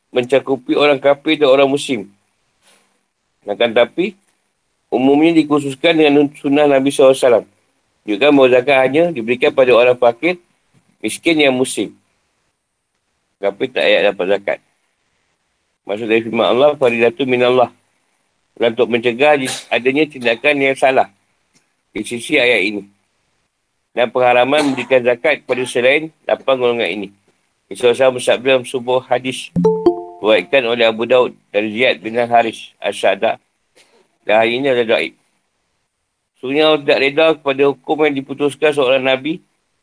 mencakupi 0.10 0.74
orang 0.74 0.98
kafir 0.98 1.38
dan 1.38 1.54
orang 1.54 1.70
muslim. 1.70 2.10
Akan 3.46 3.74
tapi, 3.74 4.14
umumnya 4.94 5.34
dikhususkan 5.38 5.98
dengan 5.98 6.30
sunnah 6.38 6.70
Nabi 6.70 6.94
SAW. 6.94 7.46
Juga 8.06 8.34
bahawa 8.34 8.50
zakat 8.50 8.78
hanya 8.88 9.04
diberikan 9.14 9.54
pada 9.54 9.74
orang 9.74 9.98
fakir, 9.98 10.42
miskin 11.02 11.38
yang 11.38 11.54
muslim. 11.54 11.94
Tapi 13.42 13.70
tak 13.70 13.82
ayat 13.82 14.14
dapat 14.14 14.26
zakat. 14.38 14.60
Maksud 15.86 16.06
dari 16.06 16.22
firman 16.22 16.46
Allah, 16.46 16.78
Faridatu 16.78 17.26
minallah. 17.26 17.74
Untuk 18.58 18.90
mencegah 18.94 19.42
adanya 19.74 20.06
tindakan 20.06 20.56
yang 20.62 20.78
salah. 20.78 21.10
Di 21.90 22.06
sisi 22.06 22.38
ayat 22.38 22.62
ini 22.62 22.84
dan 23.92 24.08
pengharaman 24.08 24.72
memberikan 24.72 25.04
zakat 25.04 25.44
kepada 25.44 25.64
selain 25.68 26.12
lapan 26.24 26.56
golongan 26.56 26.90
ini. 26.90 27.08
Isa 27.72 27.92
Rasul 27.92 28.20
bersabda 28.20 28.60
dalam 28.60 28.66
sebuah 28.68 29.08
hadis 29.08 29.52
buatkan 30.22 30.62
oleh 30.70 30.86
Abu 30.86 31.10
Daud 31.10 31.34
dari 31.50 31.74
Ziyad 31.74 31.98
bin 32.06 32.14
Haris 32.14 32.78
Asyada 32.78 33.42
dan 34.22 34.36
hari 34.38 34.62
ini 34.62 34.70
adalah 34.70 35.02
daib. 35.02 35.18
Sebenarnya 36.38 36.64
Allah 36.70 36.82
tidak 36.86 37.00
reda 37.02 37.26
kepada 37.42 37.64
hukum 37.74 37.98
yang 38.06 38.16
diputuskan 38.16 38.70
seorang 38.70 39.02
Nabi 39.02 39.42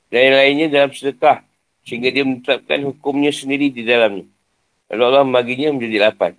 dan 0.09 0.21
yang 0.30 0.37
lainnya 0.38 0.66
dalam 0.71 0.90
sedekah 0.95 1.45
Sehingga 1.83 2.12
dia 2.12 2.23
menetapkan 2.23 2.78
hukumnya 2.85 3.33
sendiri 3.35 3.73
di 3.73 3.83
dalamnya. 3.83 4.28
Lalu 4.92 5.02
Allah 5.09 5.23
membaginya 5.25 5.73
menjadi 5.73 6.11
lapan. 6.11 6.33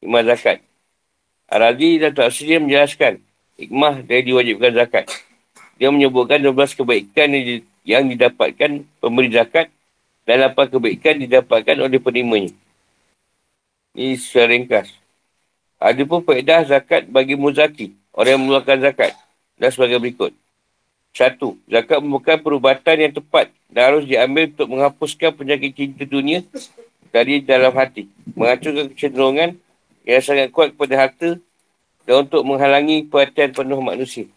Hikmah 0.00 0.22
zakat. 0.32 0.58
Arazi 1.48 2.00
dan 2.00 2.12
Siri 2.32 2.56
menjelaskan 2.56 3.20
hikmah 3.60 4.04
dari 4.06 4.22
diwajibkan 4.24 4.72
zakat. 4.72 5.04
Dia 5.76 5.92
menyebutkan 5.92 6.40
12 6.40 6.78
kebaikan 6.78 7.28
yang 7.84 8.08
didapatkan 8.08 8.86
pemberi 8.98 9.28
zakat 9.28 9.68
dan 10.28 10.44
apa 10.44 10.68
kebaikan 10.68 11.16
didapatkan 11.16 11.72
oleh 11.80 11.96
penerimanya. 11.96 12.52
Ini 13.96 14.20
secara 14.20 14.52
ringkas. 14.52 14.92
Ada 15.80 16.04
pun 16.04 16.20
faedah 16.20 16.68
zakat 16.68 17.08
bagi 17.08 17.32
muzaki, 17.32 17.96
orang 18.12 18.36
yang 18.36 18.40
mengeluarkan 18.44 18.78
zakat. 18.84 19.16
Dan 19.56 19.72
sebagai 19.72 19.96
berikut. 19.96 20.36
Satu, 21.16 21.56
zakat 21.64 22.04
merupakan 22.04 22.36
perubatan 22.44 23.08
yang 23.08 23.12
tepat 23.16 23.48
dan 23.72 23.88
harus 23.88 24.04
diambil 24.04 24.52
untuk 24.52 24.68
menghapuskan 24.68 25.32
penyakit 25.32 25.72
cinta 25.72 26.04
dunia 26.04 26.44
dari 27.08 27.40
dalam 27.40 27.72
hati. 27.72 28.12
Menghancurkan 28.36 28.92
kecenderungan 28.92 29.56
yang 30.04 30.20
sangat 30.20 30.52
kuat 30.52 30.76
kepada 30.76 31.08
harta 31.08 31.40
dan 32.04 32.14
untuk 32.28 32.44
menghalangi 32.44 33.08
perhatian 33.08 33.56
penuh 33.56 33.80
manusia. 33.80 34.28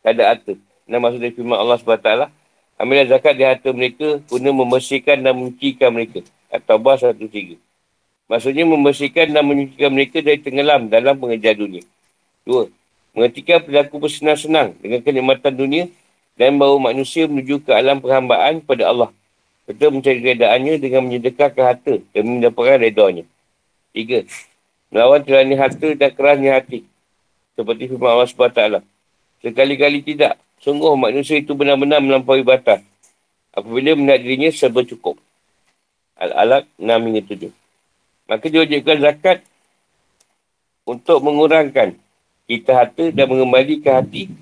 Tak 0.00 0.16
ada 0.16 0.32
harta. 0.32 0.56
Dan 0.88 0.98
maksud 1.04 1.20
dari 1.20 1.36
firman 1.36 1.60
Allah 1.60 1.76
SWT, 1.76 2.32
ambillah 2.78 3.10
zakat 3.10 3.34
di 3.34 3.44
harta 3.44 3.68
mereka 3.74 4.22
guna 4.30 4.50
membersihkan 4.54 5.18
dan 5.20 5.34
menyucikan 5.34 5.90
mereka. 5.90 6.22
At-Tawbah 6.48 6.96
103. 6.96 7.58
Maksudnya 8.30 8.64
membersihkan 8.64 9.34
dan 9.34 9.44
menyucikan 9.44 9.90
mereka 9.92 10.22
dari 10.22 10.40
tenggelam 10.40 10.88
dalam 10.88 11.18
pengejar 11.18 11.58
dunia. 11.58 11.84
Dua, 12.46 12.70
menghentikan 13.12 13.60
perilaku 13.60 14.00
bersenang-senang 14.00 14.72
dengan 14.80 15.04
kenikmatan 15.04 15.52
dunia 15.52 15.84
dan 16.38 16.54
bawa 16.56 16.78
manusia 16.78 17.26
menuju 17.26 17.66
ke 17.66 17.74
alam 17.74 17.98
perhambaan 17.98 18.62
kepada 18.62 18.88
Allah. 18.88 19.10
Serta 19.68 19.92
mencari 19.92 20.20
redaannya 20.24 20.80
dengan 20.80 21.04
menyedekahkan 21.04 21.64
harta 21.64 21.94
dan 22.14 22.22
mendapatkan 22.24 22.80
redanya. 22.80 23.24
Tiga, 23.92 24.24
melawan 24.88 25.20
tirani 25.20 25.58
harta 25.58 25.88
dan 25.92 26.10
kerasnya 26.14 26.56
hati. 26.56 26.88
Seperti 27.58 27.90
firman 27.90 28.14
Allah 28.14 28.30
SWT. 28.30 28.80
Sekali-kali 29.42 30.00
tidak. 30.06 30.38
Sungguh 30.58 30.94
manusia 30.98 31.38
itu 31.38 31.54
benar-benar 31.54 32.02
melampaui 32.02 32.42
batas. 32.42 32.82
Apabila 33.54 33.94
melihat 33.94 34.20
dirinya 34.22 34.50
serba 34.50 34.82
cukup. 34.82 35.18
Al-Alaq 36.18 36.66
6 36.78 36.82
hingga 36.82 37.22
7. 37.22 37.50
Maka 38.28 38.44
diwajibkan 38.50 38.98
zakat 38.98 39.38
untuk 40.82 41.22
mengurangkan 41.22 41.94
kita 42.48 42.70
harta 42.74 43.12
dan 43.14 43.26
mengembalikan 43.28 44.02
hati 44.02 44.32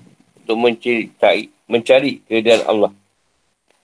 untuk 0.41 0.57
mencari, 0.57 1.51
mencari 1.69 2.23
keadaan 2.25 2.63
Allah. 2.65 2.91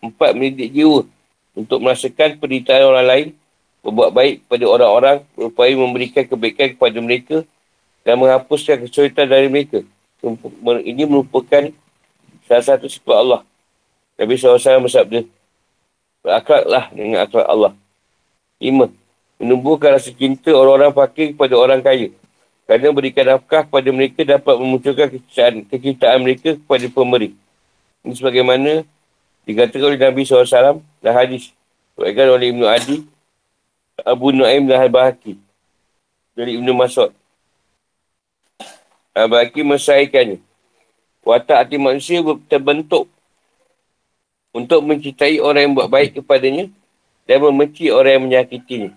Empat, 0.04 0.32
mendidik 0.36 0.74
jiwa 0.74 1.06
untuk 1.54 1.80
merasakan 1.80 2.40
penderitaan 2.42 2.84
orang 2.88 3.06
lain, 3.08 3.28
berbuat 3.86 4.10
baik 4.16 4.36
kepada 4.48 4.66
orang-orang, 4.68 5.18
berupaya 5.38 5.74
memberikan 5.76 6.24
kebaikan 6.26 6.68
kepada 6.74 6.98
mereka 7.04 7.38
dan 8.02 8.16
menghapuskan 8.20 8.88
kesulitan 8.88 9.28
dari 9.30 9.48
mereka. 9.52 9.84
Ini 10.84 11.04
merupakan 11.04 11.70
salah 12.48 12.66
satu 12.66 12.88
sifat 12.88 13.16
Allah. 13.16 13.42
Nabi 14.20 14.38
SAW 14.38 14.86
bersabda, 14.86 15.26
berakhlaklah 16.24 16.86
dengan 16.94 17.26
akhlak 17.26 17.48
Allah. 17.50 17.74
Lima, 18.62 18.88
menumbuhkan 19.42 19.98
rasa 19.98 20.14
cinta 20.16 20.56
orang-orang 20.56 20.96
fakir 20.96 21.36
kepada 21.36 21.54
orang 21.60 21.82
kaya. 21.84 22.14
Kerana 22.64 22.96
berikan 22.96 23.28
nafkah 23.28 23.68
kepada 23.68 23.90
mereka 23.92 24.24
dapat 24.24 24.56
memunculkan 24.56 25.08
kecintaan, 25.12 25.68
kecintaan 25.68 26.20
mereka 26.24 26.56
kepada 26.56 26.86
pemberi. 26.88 27.36
Ini 28.08 28.14
sebagaimana 28.16 28.88
dikatakan 29.44 29.84
oleh 29.84 30.00
Nabi 30.00 30.24
SAW 30.24 30.80
dan 31.04 31.12
hadis. 31.12 31.52
Sebagaimana 31.94 32.40
oleh 32.40 32.48
Ibn 32.56 32.64
Adi, 32.72 32.98
Abu 34.08 34.32
Nu'aim 34.32 34.64
dan 34.64 34.80
Al-Bahaki. 34.80 35.36
Dari 36.34 36.56
Ibn 36.56 36.68
Masud. 36.72 37.12
Al-Bahaki 39.12 39.62
mesaikannya. 39.62 40.40
Watak 41.24 41.58
hati 41.68 41.80
manusia 41.80 42.20
terbentuk 42.52 43.08
untuk 44.52 44.84
mencintai 44.84 45.40
orang 45.40 45.72
yang 45.72 45.74
buat 45.74 45.88
baik 45.88 46.20
kepadanya 46.20 46.68
dan 47.24 47.38
membenci 47.40 47.88
orang 47.88 48.20
yang 48.20 48.24
menyakitinya. 48.28 48.92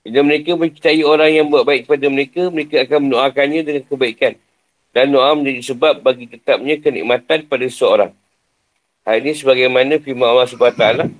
Bila 0.00 0.24
mereka 0.24 0.56
mencintai 0.56 1.04
orang 1.04 1.28
yang 1.28 1.46
buat 1.52 1.68
baik 1.68 1.84
kepada 1.84 2.06
mereka, 2.08 2.42
mereka 2.48 2.80
akan 2.88 2.98
mendoakannya 3.04 3.60
dengan 3.60 3.82
kebaikan. 3.84 4.32
Dan 4.96 5.12
doa 5.12 5.36
menjadi 5.36 5.60
sebab 5.68 6.00
bagi 6.00 6.24
tetapnya 6.24 6.80
kenikmatan 6.80 7.44
pada 7.44 7.68
seseorang. 7.68 8.16
Hal 9.04 9.20
ini 9.20 9.36
sebagaimana 9.36 10.00
firman 10.00 10.24
Allah 10.24 10.48
SWT. 10.48 11.12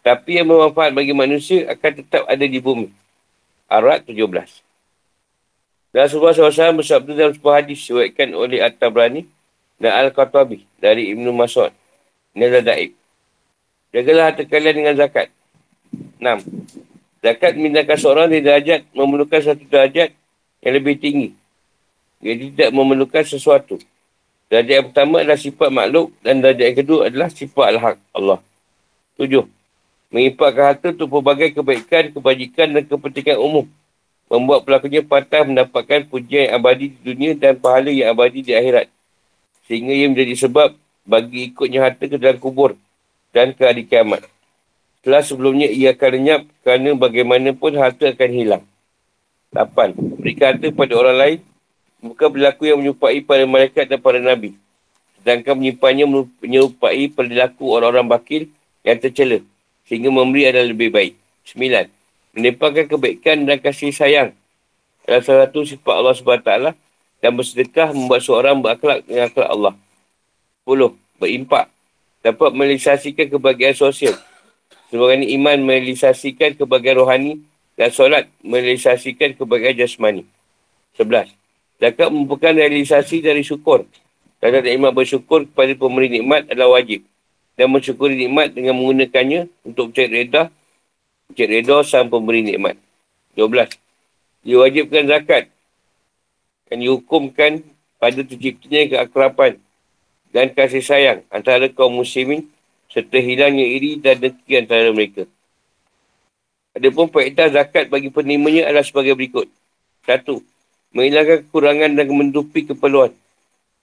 Tapi 0.00 0.30
yang 0.40 0.48
bermanfaat 0.48 0.96
bagi 0.96 1.12
manusia 1.12 1.68
akan 1.68 1.92
tetap 2.00 2.24
ada 2.24 2.42
di 2.48 2.58
bumi. 2.58 2.88
Arat 3.68 4.08
17. 4.08 4.71
Dan 5.92 6.08
Rasulullah 6.08 6.32
SAW 6.32 6.80
bersabda 6.80 7.12
dalam 7.12 7.32
sebuah 7.36 7.54
hadis 7.60 7.84
diwakilkan 7.84 8.32
oleh 8.32 8.64
At-Tabrani 8.64 9.28
dan 9.76 9.92
Al-Qatabi 10.08 10.64
dari 10.80 11.12
Ibn 11.12 11.28
Mas'ud. 11.36 11.68
Ini 12.32 12.48
adalah 12.48 12.64
daib. 12.72 12.96
Jagalah 13.92 14.24
harta 14.32 14.42
kalian 14.48 14.74
dengan 14.80 14.94
zakat. 14.96 15.28
6. 16.16 16.24
Zakat 17.20 17.52
memindahkan 17.60 17.96
seorang 18.00 18.26
dari 18.32 18.40
derajat 18.40 18.88
memerlukan 18.96 19.40
satu 19.44 19.68
derajat 19.68 20.16
yang 20.64 20.72
lebih 20.72 20.96
tinggi. 20.96 21.36
Dia 22.24 22.40
tidak 22.40 22.70
memerlukan 22.72 23.20
sesuatu. 23.28 23.76
Derajat 24.48 24.72
yang 24.72 24.86
pertama 24.88 25.20
adalah 25.20 25.36
sifat 25.36 25.68
makhluk 25.68 26.08
dan 26.24 26.40
derajat 26.40 26.64
yang 26.72 26.78
kedua 26.80 27.00
adalah 27.12 27.28
sifat 27.28 27.66
al-haq 27.76 27.96
Allah. 28.16 28.40
Tujuh. 29.20 29.44
Mengimpakkan 30.08 30.64
harta 30.72 30.88
untuk 30.88 31.08
pelbagai 31.20 31.52
kebaikan, 31.52 32.16
kebajikan 32.16 32.68
dan 32.72 32.84
kepentingan 32.88 33.36
umum. 33.36 33.68
Membuat 34.32 34.64
pelakunya 34.64 35.04
patah 35.04 35.44
mendapatkan 35.44 36.08
pujian 36.08 36.48
yang 36.48 36.54
abadi 36.56 36.96
di 36.96 36.98
dunia 37.04 37.36
dan 37.36 37.52
pahala 37.52 37.92
yang 37.92 38.16
abadi 38.16 38.40
di 38.40 38.56
akhirat. 38.56 38.88
Sehingga 39.68 39.92
ia 39.92 40.08
menjadi 40.08 40.48
sebab 40.48 40.72
bagi 41.04 41.52
ikutnya 41.52 41.84
harta 41.84 42.08
ke 42.08 42.16
dalam 42.16 42.40
kubur 42.40 42.72
dan 43.36 43.52
ke 43.52 43.60
hari 43.60 43.84
kiamat. 43.84 44.24
Setelah 45.04 45.20
sebelumnya 45.20 45.68
ia 45.68 45.92
akan 45.92 46.10
lenyap 46.16 46.42
kerana 46.64 46.96
bagaimanapun 46.96 47.76
harta 47.76 48.08
akan 48.08 48.30
hilang. 48.32 48.64
8. 49.52 50.24
Berikan 50.24 50.56
harta 50.56 50.72
pada 50.72 50.92
orang 50.96 51.16
lain 51.20 51.38
bukan 52.00 52.28
berlaku 52.32 52.72
yang 52.72 52.80
menyerupai 52.80 53.20
pada 53.20 53.44
malaikat 53.44 53.84
dan 53.84 54.00
para 54.00 54.16
nabi. 54.16 54.56
Sedangkan 55.20 55.60
menyimpannya 55.60 56.08
menyerupai 56.40 57.04
perilaku 57.12 57.68
orang-orang 57.68 58.08
bakil 58.08 58.42
yang 58.80 58.96
tercela. 58.96 59.44
Sehingga 59.84 60.08
memberi 60.08 60.48
adalah 60.48 60.72
lebih 60.72 60.88
baik. 60.88 61.14
9. 61.52 62.01
Menempatkan 62.32 62.88
kebaikan 62.88 63.44
dan 63.44 63.60
kasih 63.60 63.92
sayang 63.92 64.32
salah 65.06 65.46
satu 65.46 65.66
sifat 65.66 65.94
Allah 65.98 66.14
SWT 66.14 66.50
dan 67.22 67.30
bersedekah 67.34 67.90
membuat 67.94 68.22
seorang 68.22 68.62
berakhlak 68.62 69.04
dengan 69.04 69.28
akhlak 69.28 69.50
Allah. 69.50 69.74
10. 70.64 70.96
Berimpak. 71.18 71.66
Dapat 72.22 72.50
merealisasikan 72.54 73.26
kebahagiaan 73.34 73.74
sosial 73.74 74.14
Sebagai 74.92 75.24
iman 75.24 75.58
merealisasikan 75.58 76.54
kebahagiaan 76.54 77.00
rohani 77.02 77.32
dan 77.80 77.88
solat 77.88 78.28
merealisasikan 78.44 79.32
kebahagiaan 79.34 79.80
jasmani. 79.80 80.22
Sebelas. 80.92 81.32
Zakat 81.80 82.12
merupakan 82.12 82.52
realisasi 82.52 83.24
dari 83.24 83.40
syukur. 83.42 83.88
Dan 84.38 84.62
iman 84.62 84.92
bersyukur 84.92 85.48
kepada 85.48 85.72
pemberi 85.74 86.12
nikmat 86.12 86.46
adalah 86.52 86.76
wajib. 86.76 87.02
Dan 87.56 87.72
mensyukuri 87.72 88.14
nikmat 88.20 88.52
dengan 88.52 88.76
menggunakannya 88.76 89.48
untuk 89.64 89.90
mencari 89.90 90.10
reda. 90.12 90.52
Mencari 91.32 91.64
reda 91.64 91.80
sang 91.80 92.12
pemberi 92.12 92.44
nikmat. 92.44 92.76
Dua 93.32 93.48
belas. 93.48 93.72
Diwajibkan 94.44 95.08
zakat. 95.08 95.48
Dan 96.68 96.84
dihukumkan 96.84 97.64
pada 97.96 98.20
terciptanya 98.20 98.92
keakrapan 98.92 99.56
dan 100.28 100.52
kasih 100.52 100.84
sayang 100.84 101.24
antara 101.32 101.72
kaum 101.72 101.96
muslimin 102.04 102.52
serta 102.92 103.16
hilangnya 103.16 103.64
iri 103.64 103.96
dan 103.96 104.20
dengki 104.20 104.60
antara 104.60 104.92
mereka. 104.92 105.24
Adapun 106.76 107.08
faedah 107.08 107.48
zakat 107.48 107.88
bagi 107.88 108.12
penerimanya 108.12 108.68
adalah 108.68 108.84
sebagai 108.84 109.16
berikut. 109.16 109.48
Satu, 110.04 110.44
menghilangkan 110.92 111.48
kekurangan 111.48 111.96
dan 111.96 112.06
menutupi 112.12 112.68
keperluan. 112.68 113.16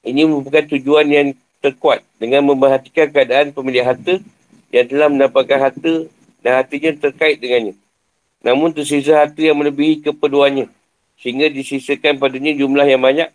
Ini 0.06 0.30
merupakan 0.30 0.70
tujuan 0.70 1.10
yang 1.10 1.28
terkuat 1.66 2.06
dengan 2.22 2.46
memperhatikan 2.46 3.10
keadaan 3.10 3.58
pemilik 3.58 3.82
harta 3.82 4.22
yang 4.70 4.86
telah 4.86 5.10
mendapatkan 5.10 5.58
harta 5.58 6.06
dan 6.40 6.64
hatinya 6.64 6.92
terkait 6.96 7.40
dengannya. 7.40 7.76
Namun 8.40 8.72
tersisa 8.72 9.20
harta 9.20 9.40
yang 9.44 9.60
melebihi 9.60 10.00
keperluannya 10.04 10.72
sehingga 11.20 11.52
disisakan 11.52 12.16
padanya 12.16 12.56
jumlah 12.56 12.88
yang 12.88 13.04
banyak 13.04 13.28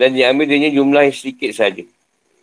dan 0.00 0.08
diambil 0.16 0.48
dengannya 0.48 0.72
jumlah 0.72 1.02
yang 1.04 1.16
sedikit 1.16 1.52
saja. 1.52 1.84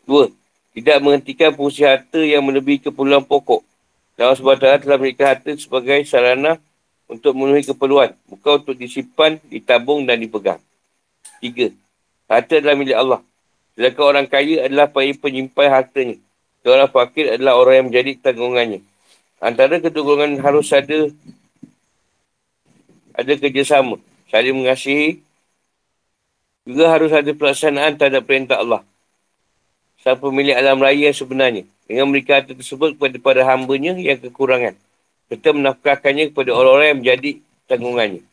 Dua, 0.06 0.30
tidak 0.74 0.98
menghentikan 1.02 1.54
fungsi 1.54 1.86
harta 1.86 2.22
yang 2.22 2.46
melebihi 2.46 2.90
keperluan 2.90 3.26
pokok. 3.26 3.66
Allah 4.14 4.38
SWT 4.38 4.86
telah 4.86 4.98
memberikan 5.02 5.34
harta 5.34 5.52
sebagai 5.58 6.06
sarana 6.06 6.62
untuk 7.10 7.34
memenuhi 7.34 7.66
keperluan. 7.66 8.14
Bukan 8.30 8.62
untuk 8.62 8.78
disimpan, 8.78 9.42
ditabung 9.50 10.06
dan 10.06 10.22
dipegang. 10.22 10.62
Tiga. 11.42 11.74
Harta 12.30 12.62
adalah 12.62 12.78
milik 12.78 12.98
Allah. 12.98 13.22
Sedangkan 13.74 14.06
orang 14.06 14.28
kaya 14.30 14.70
adalah 14.70 14.88
penyimpan 14.94 15.68
hartanya. 15.70 16.18
Orang 16.64 16.90
fakir 16.94 17.28
adalah 17.34 17.58
orang 17.58 17.74
yang 17.84 17.88
menjadi 17.90 18.12
tanggungannya. 18.22 18.80
Antara 19.44 19.76
golongan 19.84 20.40
harus 20.40 20.72
ada 20.72 21.12
ada 23.12 23.34
kerjasama. 23.36 24.00
Saling 24.32 24.56
mengasihi. 24.56 25.20
Juga 26.64 26.88
harus 26.88 27.12
ada 27.12 27.28
pelaksanaan 27.28 28.00
terhadap 28.00 28.24
perintah 28.24 28.64
Allah. 28.64 28.88
Sang 30.00 30.16
pemilik 30.16 30.56
alam 30.56 30.80
raya 30.80 31.12
yang 31.12 31.18
sebenarnya. 31.18 31.68
Dengan 31.84 32.08
memberikan 32.08 32.40
harta 32.40 32.56
tersebut 32.56 32.96
kepada 32.96 33.20
para 33.20 33.42
hambanya 33.44 34.00
yang 34.00 34.16
kekurangan. 34.16 34.80
Serta 35.28 35.52
menafkahkannya 35.52 36.32
kepada 36.32 36.56
orang-orang 36.56 36.88
yang 36.96 37.00
menjadi 37.04 37.32
tanggungannya. 37.68 38.24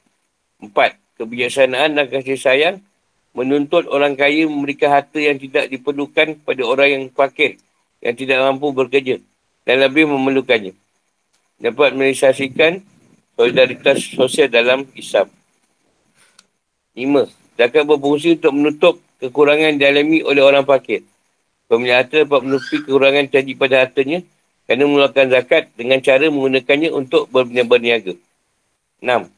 Empat. 0.62 0.94
Kebijaksanaan 1.18 1.99
dan 1.99 2.07
kasih 2.07 2.38
sayang 2.38 2.77
menuntut 3.35 3.90
orang 3.90 4.14
kaya 4.14 4.46
memberikan 4.46 4.94
harta 4.94 5.18
yang 5.18 5.37
tidak 5.38 5.70
diperlukan 5.70 6.38
kepada 6.40 6.62
orang 6.66 6.88
yang 6.88 7.05
fakir 7.12 7.61
yang 8.01 8.16
tidak 8.16 8.40
mampu 8.40 8.73
bekerja 8.73 9.20
dan 9.68 9.77
lebih 9.85 10.09
memerlukannya. 10.09 10.73
Dapat 11.61 11.92
merealisasikan 11.92 12.81
solidaritas 13.37 14.01
sosial 14.16 14.49
dalam 14.49 14.88
Islam. 14.96 15.29
Lima. 16.96 17.29
Zakat 17.61 17.85
berfungsi 17.85 18.40
untuk 18.40 18.57
menutup 18.57 18.94
kekurangan 19.20 19.77
dialami 19.77 20.25
oleh 20.25 20.40
orang 20.40 20.64
fakir. 20.64 21.05
Pemilik 21.68 21.92
harta 21.92 22.25
dapat 22.25 22.40
menutupi 22.40 22.81
kekurangan 22.81 23.29
terjadi 23.29 23.53
pada 23.61 23.77
hartanya 23.85 24.25
kerana 24.64 24.88
mengeluarkan 24.88 25.27
zakat 25.29 25.62
dengan 25.77 26.01
cara 26.01 26.25
menggunakannya 26.33 26.90
untuk 26.96 27.29
berniaga. 27.29 28.16
Enam. 29.05 29.29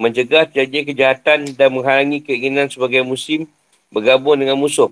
Mencegah 0.00 0.48
terjadi 0.48 0.88
kejahatan 0.88 1.52
dan 1.52 1.68
menghalangi 1.76 2.24
keinginan 2.24 2.72
sebagai 2.72 3.04
muslim 3.04 3.44
bergabung 3.92 4.40
dengan 4.40 4.56
musuh. 4.56 4.88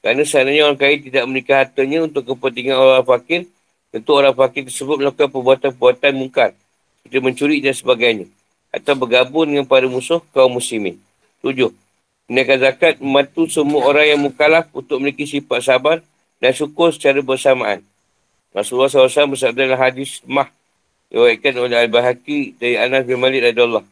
Kerana 0.00 0.24
seandainya 0.24 0.64
orang 0.64 0.80
kaya 0.80 0.96
tidak 0.96 1.28
memberikan 1.28 1.56
hartanya 1.66 1.98
untuk 2.08 2.24
kepentingan 2.24 2.78
orang 2.80 3.04
fakir, 3.04 3.44
tentu 3.88 4.10
orang 4.14 4.34
fakir 4.36 4.68
tersebut 4.68 5.00
melakukan 5.00 5.28
perbuatan-perbuatan 5.32 6.12
mungkar. 6.16 6.50
Seperti 7.02 7.18
mencuri 7.24 7.56
dan 7.64 7.74
sebagainya. 7.74 8.26
Atau 8.68 8.94
bergabung 8.96 9.48
dengan 9.48 9.64
para 9.64 9.88
musuh 9.88 10.20
kaum 10.36 10.56
muslimin. 10.60 11.00
Tujuh. 11.40 11.72
Menaikkan 12.28 12.60
zakat 12.60 12.94
membantu 13.00 13.48
semua 13.48 13.88
orang 13.88 14.04
yang 14.12 14.20
mukalaf 14.20 14.68
untuk 14.76 15.00
memiliki 15.00 15.24
sifat 15.24 15.64
sabar 15.64 15.96
dan 16.36 16.52
syukur 16.52 16.92
secara 16.92 17.24
bersamaan. 17.24 17.80
Rasulullah 18.52 18.92
SAW 18.92 19.32
bersabda 19.32 19.64
dalam 19.64 19.80
hadis 19.80 20.20
mah 20.28 20.52
diwakilkan 21.08 21.56
oleh 21.56 21.76
Al-Bahaki 21.88 22.52
dari 22.60 22.76
Anas 22.76 23.08
bin 23.08 23.16
Malik 23.16 23.48
radhiyallahu 23.48 23.86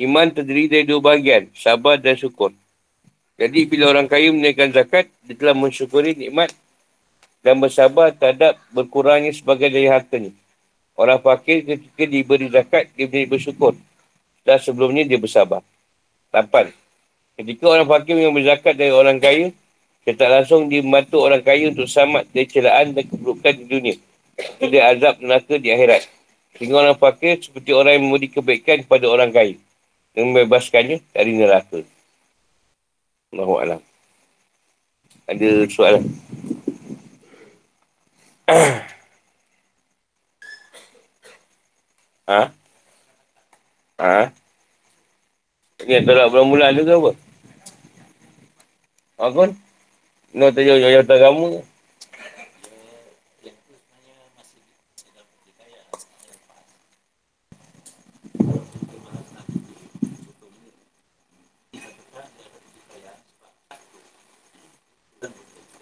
Iman 0.00 0.32
terdiri 0.32 0.72
dari 0.72 0.84
dua 0.88 1.04
bahagian, 1.04 1.52
sabar 1.52 2.00
dan 2.00 2.16
syukur. 2.16 2.48
Jadi 3.36 3.68
bila 3.68 3.92
orang 3.92 4.08
kaya 4.08 4.32
menaikkan 4.32 4.72
zakat, 4.72 5.12
dia 5.28 5.36
telah 5.36 5.52
mensyukuri 5.52 6.16
nikmat 6.16 6.48
dan 7.42 7.58
bersabar 7.58 8.14
terhadap 8.14 8.56
berkurangnya 8.70 9.34
sebagai 9.34 9.66
dari 9.68 9.90
hartanya. 9.90 10.30
Orang 10.94 11.18
fakir 11.18 11.66
ketika 11.66 12.04
diberi 12.06 12.46
zakat, 12.48 12.88
dia 12.94 13.10
menjadi 13.10 13.26
bersyukur. 13.26 13.74
Dan 14.46 14.58
sebelumnya 14.62 15.02
dia 15.02 15.18
bersabar. 15.18 15.60
Lapan. 16.30 16.70
Ketika 17.34 17.66
orang 17.66 17.90
fakir 17.90 18.14
yang 18.14 18.30
berzakat 18.30 18.78
dari 18.78 18.94
orang 18.94 19.18
kaya, 19.18 19.50
dia 20.06 20.14
tak 20.14 20.30
langsung 20.30 20.70
dia 20.70 20.82
membantu 20.82 21.22
orang 21.22 21.42
kaya 21.42 21.70
untuk 21.70 21.86
selamat 21.90 22.30
dari 22.30 22.46
celaan 22.46 22.94
dan 22.94 23.04
keburukan 23.06 23.52
di 23.54 23.64
dunia. 23.66 23.94
Dia 24.62 24.94
azab 24.94 25.18
neraka 25.22 25.54
di 25.58 25.68
akhirat. 25.70 26.06
Sehingga 26.58 26.78
orang 26.78 26.98
fakir 26.98 27.42
seperti 27.42 27.70
orang 27.74 27.98
yang 27.98 28.04
memberi 28.06 28.28
kebaikan 28.30 28.86
kepada 28.86 29.06
orang 29.10 29.30
kaya. 29.34 29.58
Dan 30.12 30.30
membebaskannya 30.30 31.02
dari 31.10 31.32
neraka. 31.34 31.82
Allahu'alam. 33.32 33.80
Ada 35.24 35.48
soalan? 35.72 36.04
ha? 42.28 42.52
Ha? 43.96 44.28
Ini 45.82 45.92
yang 45.96 46.04
tolak 46.04 46.28
bulan-bulan 46.28 46.76
tu 46.76 46.84
ke 46.84 46.92
apa? 46.92 47.10
Akun? 49.22 49.54
No, 50.36 50.52
tanya 50.52 50.76
jauh-jauh 50.76 51.08
agama 51.08 51.44
ke? 51.48 51.60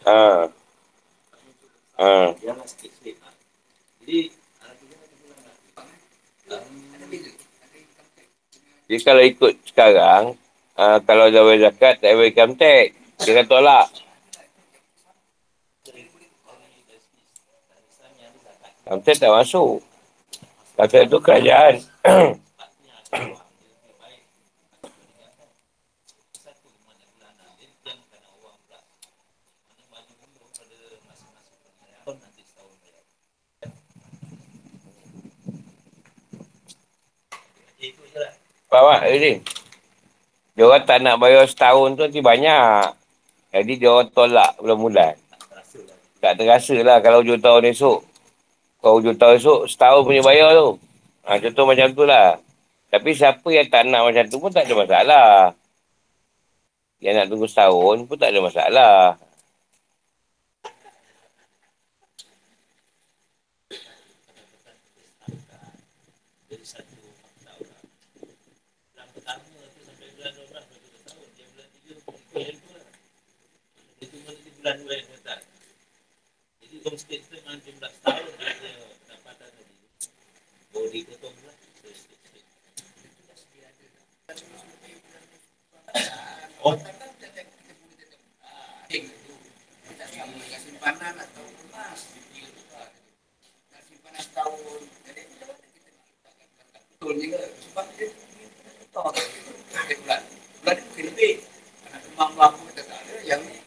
Ha. 0.06 0.50
Ha. 3.20 3.30
Jadi 4.04 4.20
Jadi 8.90 9.06
kalau 9.06 9.22
ikut 9.22 9.54
sekarang, 9.70 10.34
uh, 10.74 10.98
kalau 11.06 11.30
dah 11.30 11.46
bayar 11.46 11.70
zakat, 11.70 12.02
tak 12.02 12.10
bayar 12.10 12.26
income 12.34 12.58
tax. 12.58 12.86
Dia 13.22 13.32
kata 13.38 13.46
tolak. 13.46 13.86
Income 18.82 19.02
tax 19.06 19.14
tak 19.22 19.30
masuk. 19.30 19.78
Kata 20.74 21.06
itu 21.06 21.18
kerajaan. 21.22 21.74
Faham 38.70 39.02
tak 39.02 39.18
ni? 39.18 39.42
Dia 40.54 40.62
orang 40.62 40.86
tak 40.86 41.02
nak 41.02 41.18
bayar 41.18 41.42
setahun 41.42 41.98
tu 41.98 42.06
nanti 42.06 42.22
banyak. 42.22 42.94
Jadi 43.50 43.72
dia 43.82 43.90
orang 43.90 44.14
tolak 44.14 44.54
bulan-bulan. 44.62 45.18
Tak 46.22 46.38
terasa 46.38 46.76
lah 46.78 47.02
kalau 47.02 47.26
hujung 47.26 47.42
tahun 47.42 47.74
esok. 47.74 47.98
Kalau 48.78 49.02
hujung 49.02 49.18
tahun 49.18 49.42
esok, 49.42 49.66
setahun 49.66 50.06
punya 50.06 50.22
bayar 50.22 50.54
tu. 50.54 50.78
Ha, 51.26 51.42
contoh 51.42 51.64
macam 51.66 51.88
tu 51.90 52.06
lah. 52.06 52.38
Tapi 52.94 53.10
siapa 53.10 53.48
yang 53.50 53.66
tak 53.66 53.90
nak 53.90 54.06
macam 54.06 54.24
tu 54.30 54.38
pun 54.38 54.54
tak 54.54 54.70
ada 54.70 54.74
masalah. 54.78 55.30
Yang 57.02 57.14
nak 57.18 57.26
tunggu 57.26 57.46
setahun 57.50 57.96
pun 58.06 58.16
tak 58.22 58.30
ada 58.30 58.38
masalah. 58.38 59.18
bulan 74.60 74.76
dua 74.84 74.92
yang 74.92 75.08
datang. 75.16 75.42
Jadi 76.60 76.74
kau 76.84 76.92
mesti 76.92 77.14
itu 77.16 77.28
dengan 77.32 77.56
jumlah 77.64 77.90
setahun 77.96 78.28
dia 78.28 78.76
dapatan 79.08 79.48
tadi. 79.56 79.74
Baru 80.68 80.88
dipotong 80.92 81.36
lah. 81.48 81.56
Oh. 86.60 86.76
simpanan 90.60 91.14
atau 91.16 91.44
emas 91.64 92.00
simpanan 93.88 94.20
setahun 94.20 94.80
jadi 95.08 95.22
betul 97.00 97.16
juga 97.16 97.40
sebab 97.48 97.86
dia 97.96 98.12
tahu 98.92 99.08
bulan 99.08 100.20
bulan 100.60 100.76
itu 100.84 101.00
lebih 101.08 101.34
karena 101.80 101.98
kemampuan 102.04 102.52
kita 102.68 102.82
tak 102.84 103.00
ada 103.08 103.14
yang 103.24 103.40
ni 103.40 103.60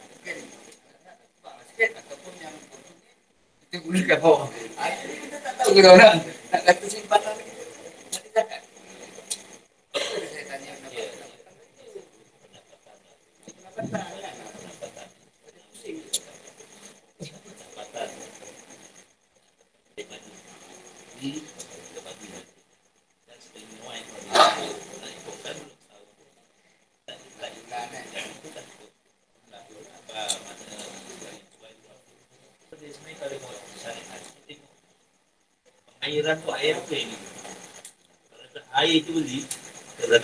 kita 3.74 3.90
gunakan 3.90 4.18
bawah. 4.22 4.46
Ini 5.66 5.73
tak 5.84 5.92
kita 5.92 6.00
orang. 6.00 6.16
Nak 6.48 6.62
kata 6.64 6.84
simpanan 6.88 7.36
kita. 7.44 7.64
Nanti 8.08 8.28
zakat. 8.32 8.60
Saya 10.32 10.44
tanya. 10.48 10.72
Airan 21.24 21.73
tu 36.32 36.48
air 36.56 36.80
apa 36.80 36.94
ini? 36.96 37.16
Kalau 38.32 38.64
air 38.80 38.96
tu 39.04 39.12
beli, 39.12 39.44
kita. 40.00 40.16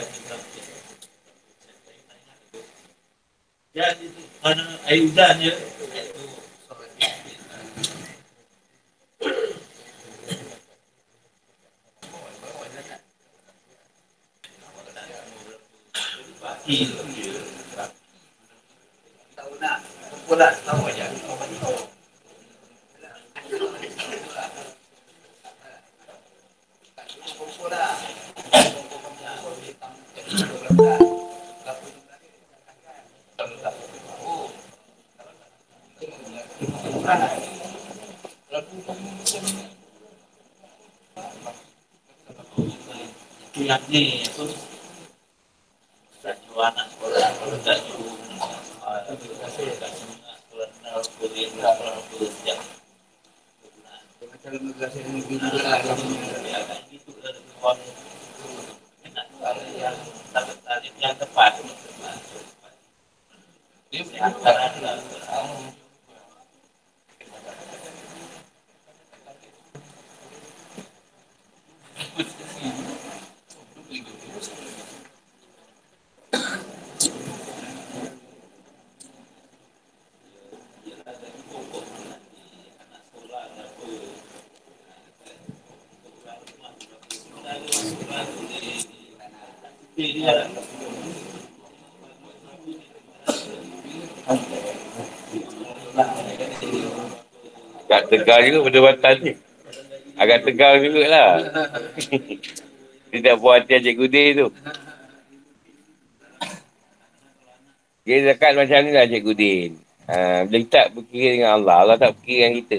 Jadi 3.70 4.06
tu 4.08 4.22
mana 4.40 4.64
air 4.88 5.04
hujan 5.04 5.36
je, 5.44 5.52
Yeah, 43.90 44.00
yeah, 44.00 44.28
yeah. 44.38 44.69
Tak 97.90 98.02
tegar 98.06 98.38
juga 98.46 98.58
perdebatan 98.70 99.14
ni. 99.24 99.32
Agak 100.20 100.46
tegar 100.46 100.78
jugalah. 100.78 101.42
Dia 103.10 103.18
tak 103.26 103.36
puas 103.42 103.58
hati 103.58 103.82
Encik 103.82 103.98
Kudin 103.98 104.28
tu. 104.38 104.48
Dia 108.06 108.16
zakat 108.30 108.54
macam 108.54 108.78
ni 108.86 108.90
lah 108.94 109.02
Encik 109.10 109.26
Kudin. 109.26 109.70
Ha, 110.06 110.46
bila 110.46 110.58
kita 110.62 110.70
tak 110.70 110.86
berkira 110.94 111.28
dengan 111.34 111.50
Allah, 111.58 111.76
Allah 111.82 111.96
tak 111.98 112.14
berkira 112.14 112.38
dengan 112.46 112.54
kita. 112.62 112.78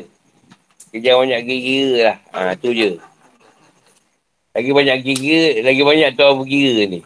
Dia 0.91 0.99
jangan 1.03 1.19
banyak 1.27 1.41
kira 1.47 1.91
lah. 1.99 2.17
Ha, 2.31 2.55
tu 2.55 2.71
je. 2.71 2.91
Lagi 4.51 4.71
banyak 4.71 4.97
kira, 5.03 5.43
lagi 5.63 5.81
banyak 5.83 6.09
tu 6.15 6.21
orang 6.23 6.39
berkira 6.43 6.81
ni. 6.87 6.99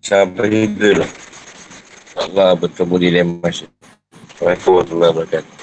Sampai 0.00 0.48
juga 0.48 1.04
lah. 1.04 1.10
Allah 2.16 2.56
bertemu 2.56 2.94
di 2.96 3.08
lemas. 3.12 3.68
Assalamualaikum 4.32 4.70
warahmatullahi 4.80 5.12
wabarakatuh. 5.12 5.53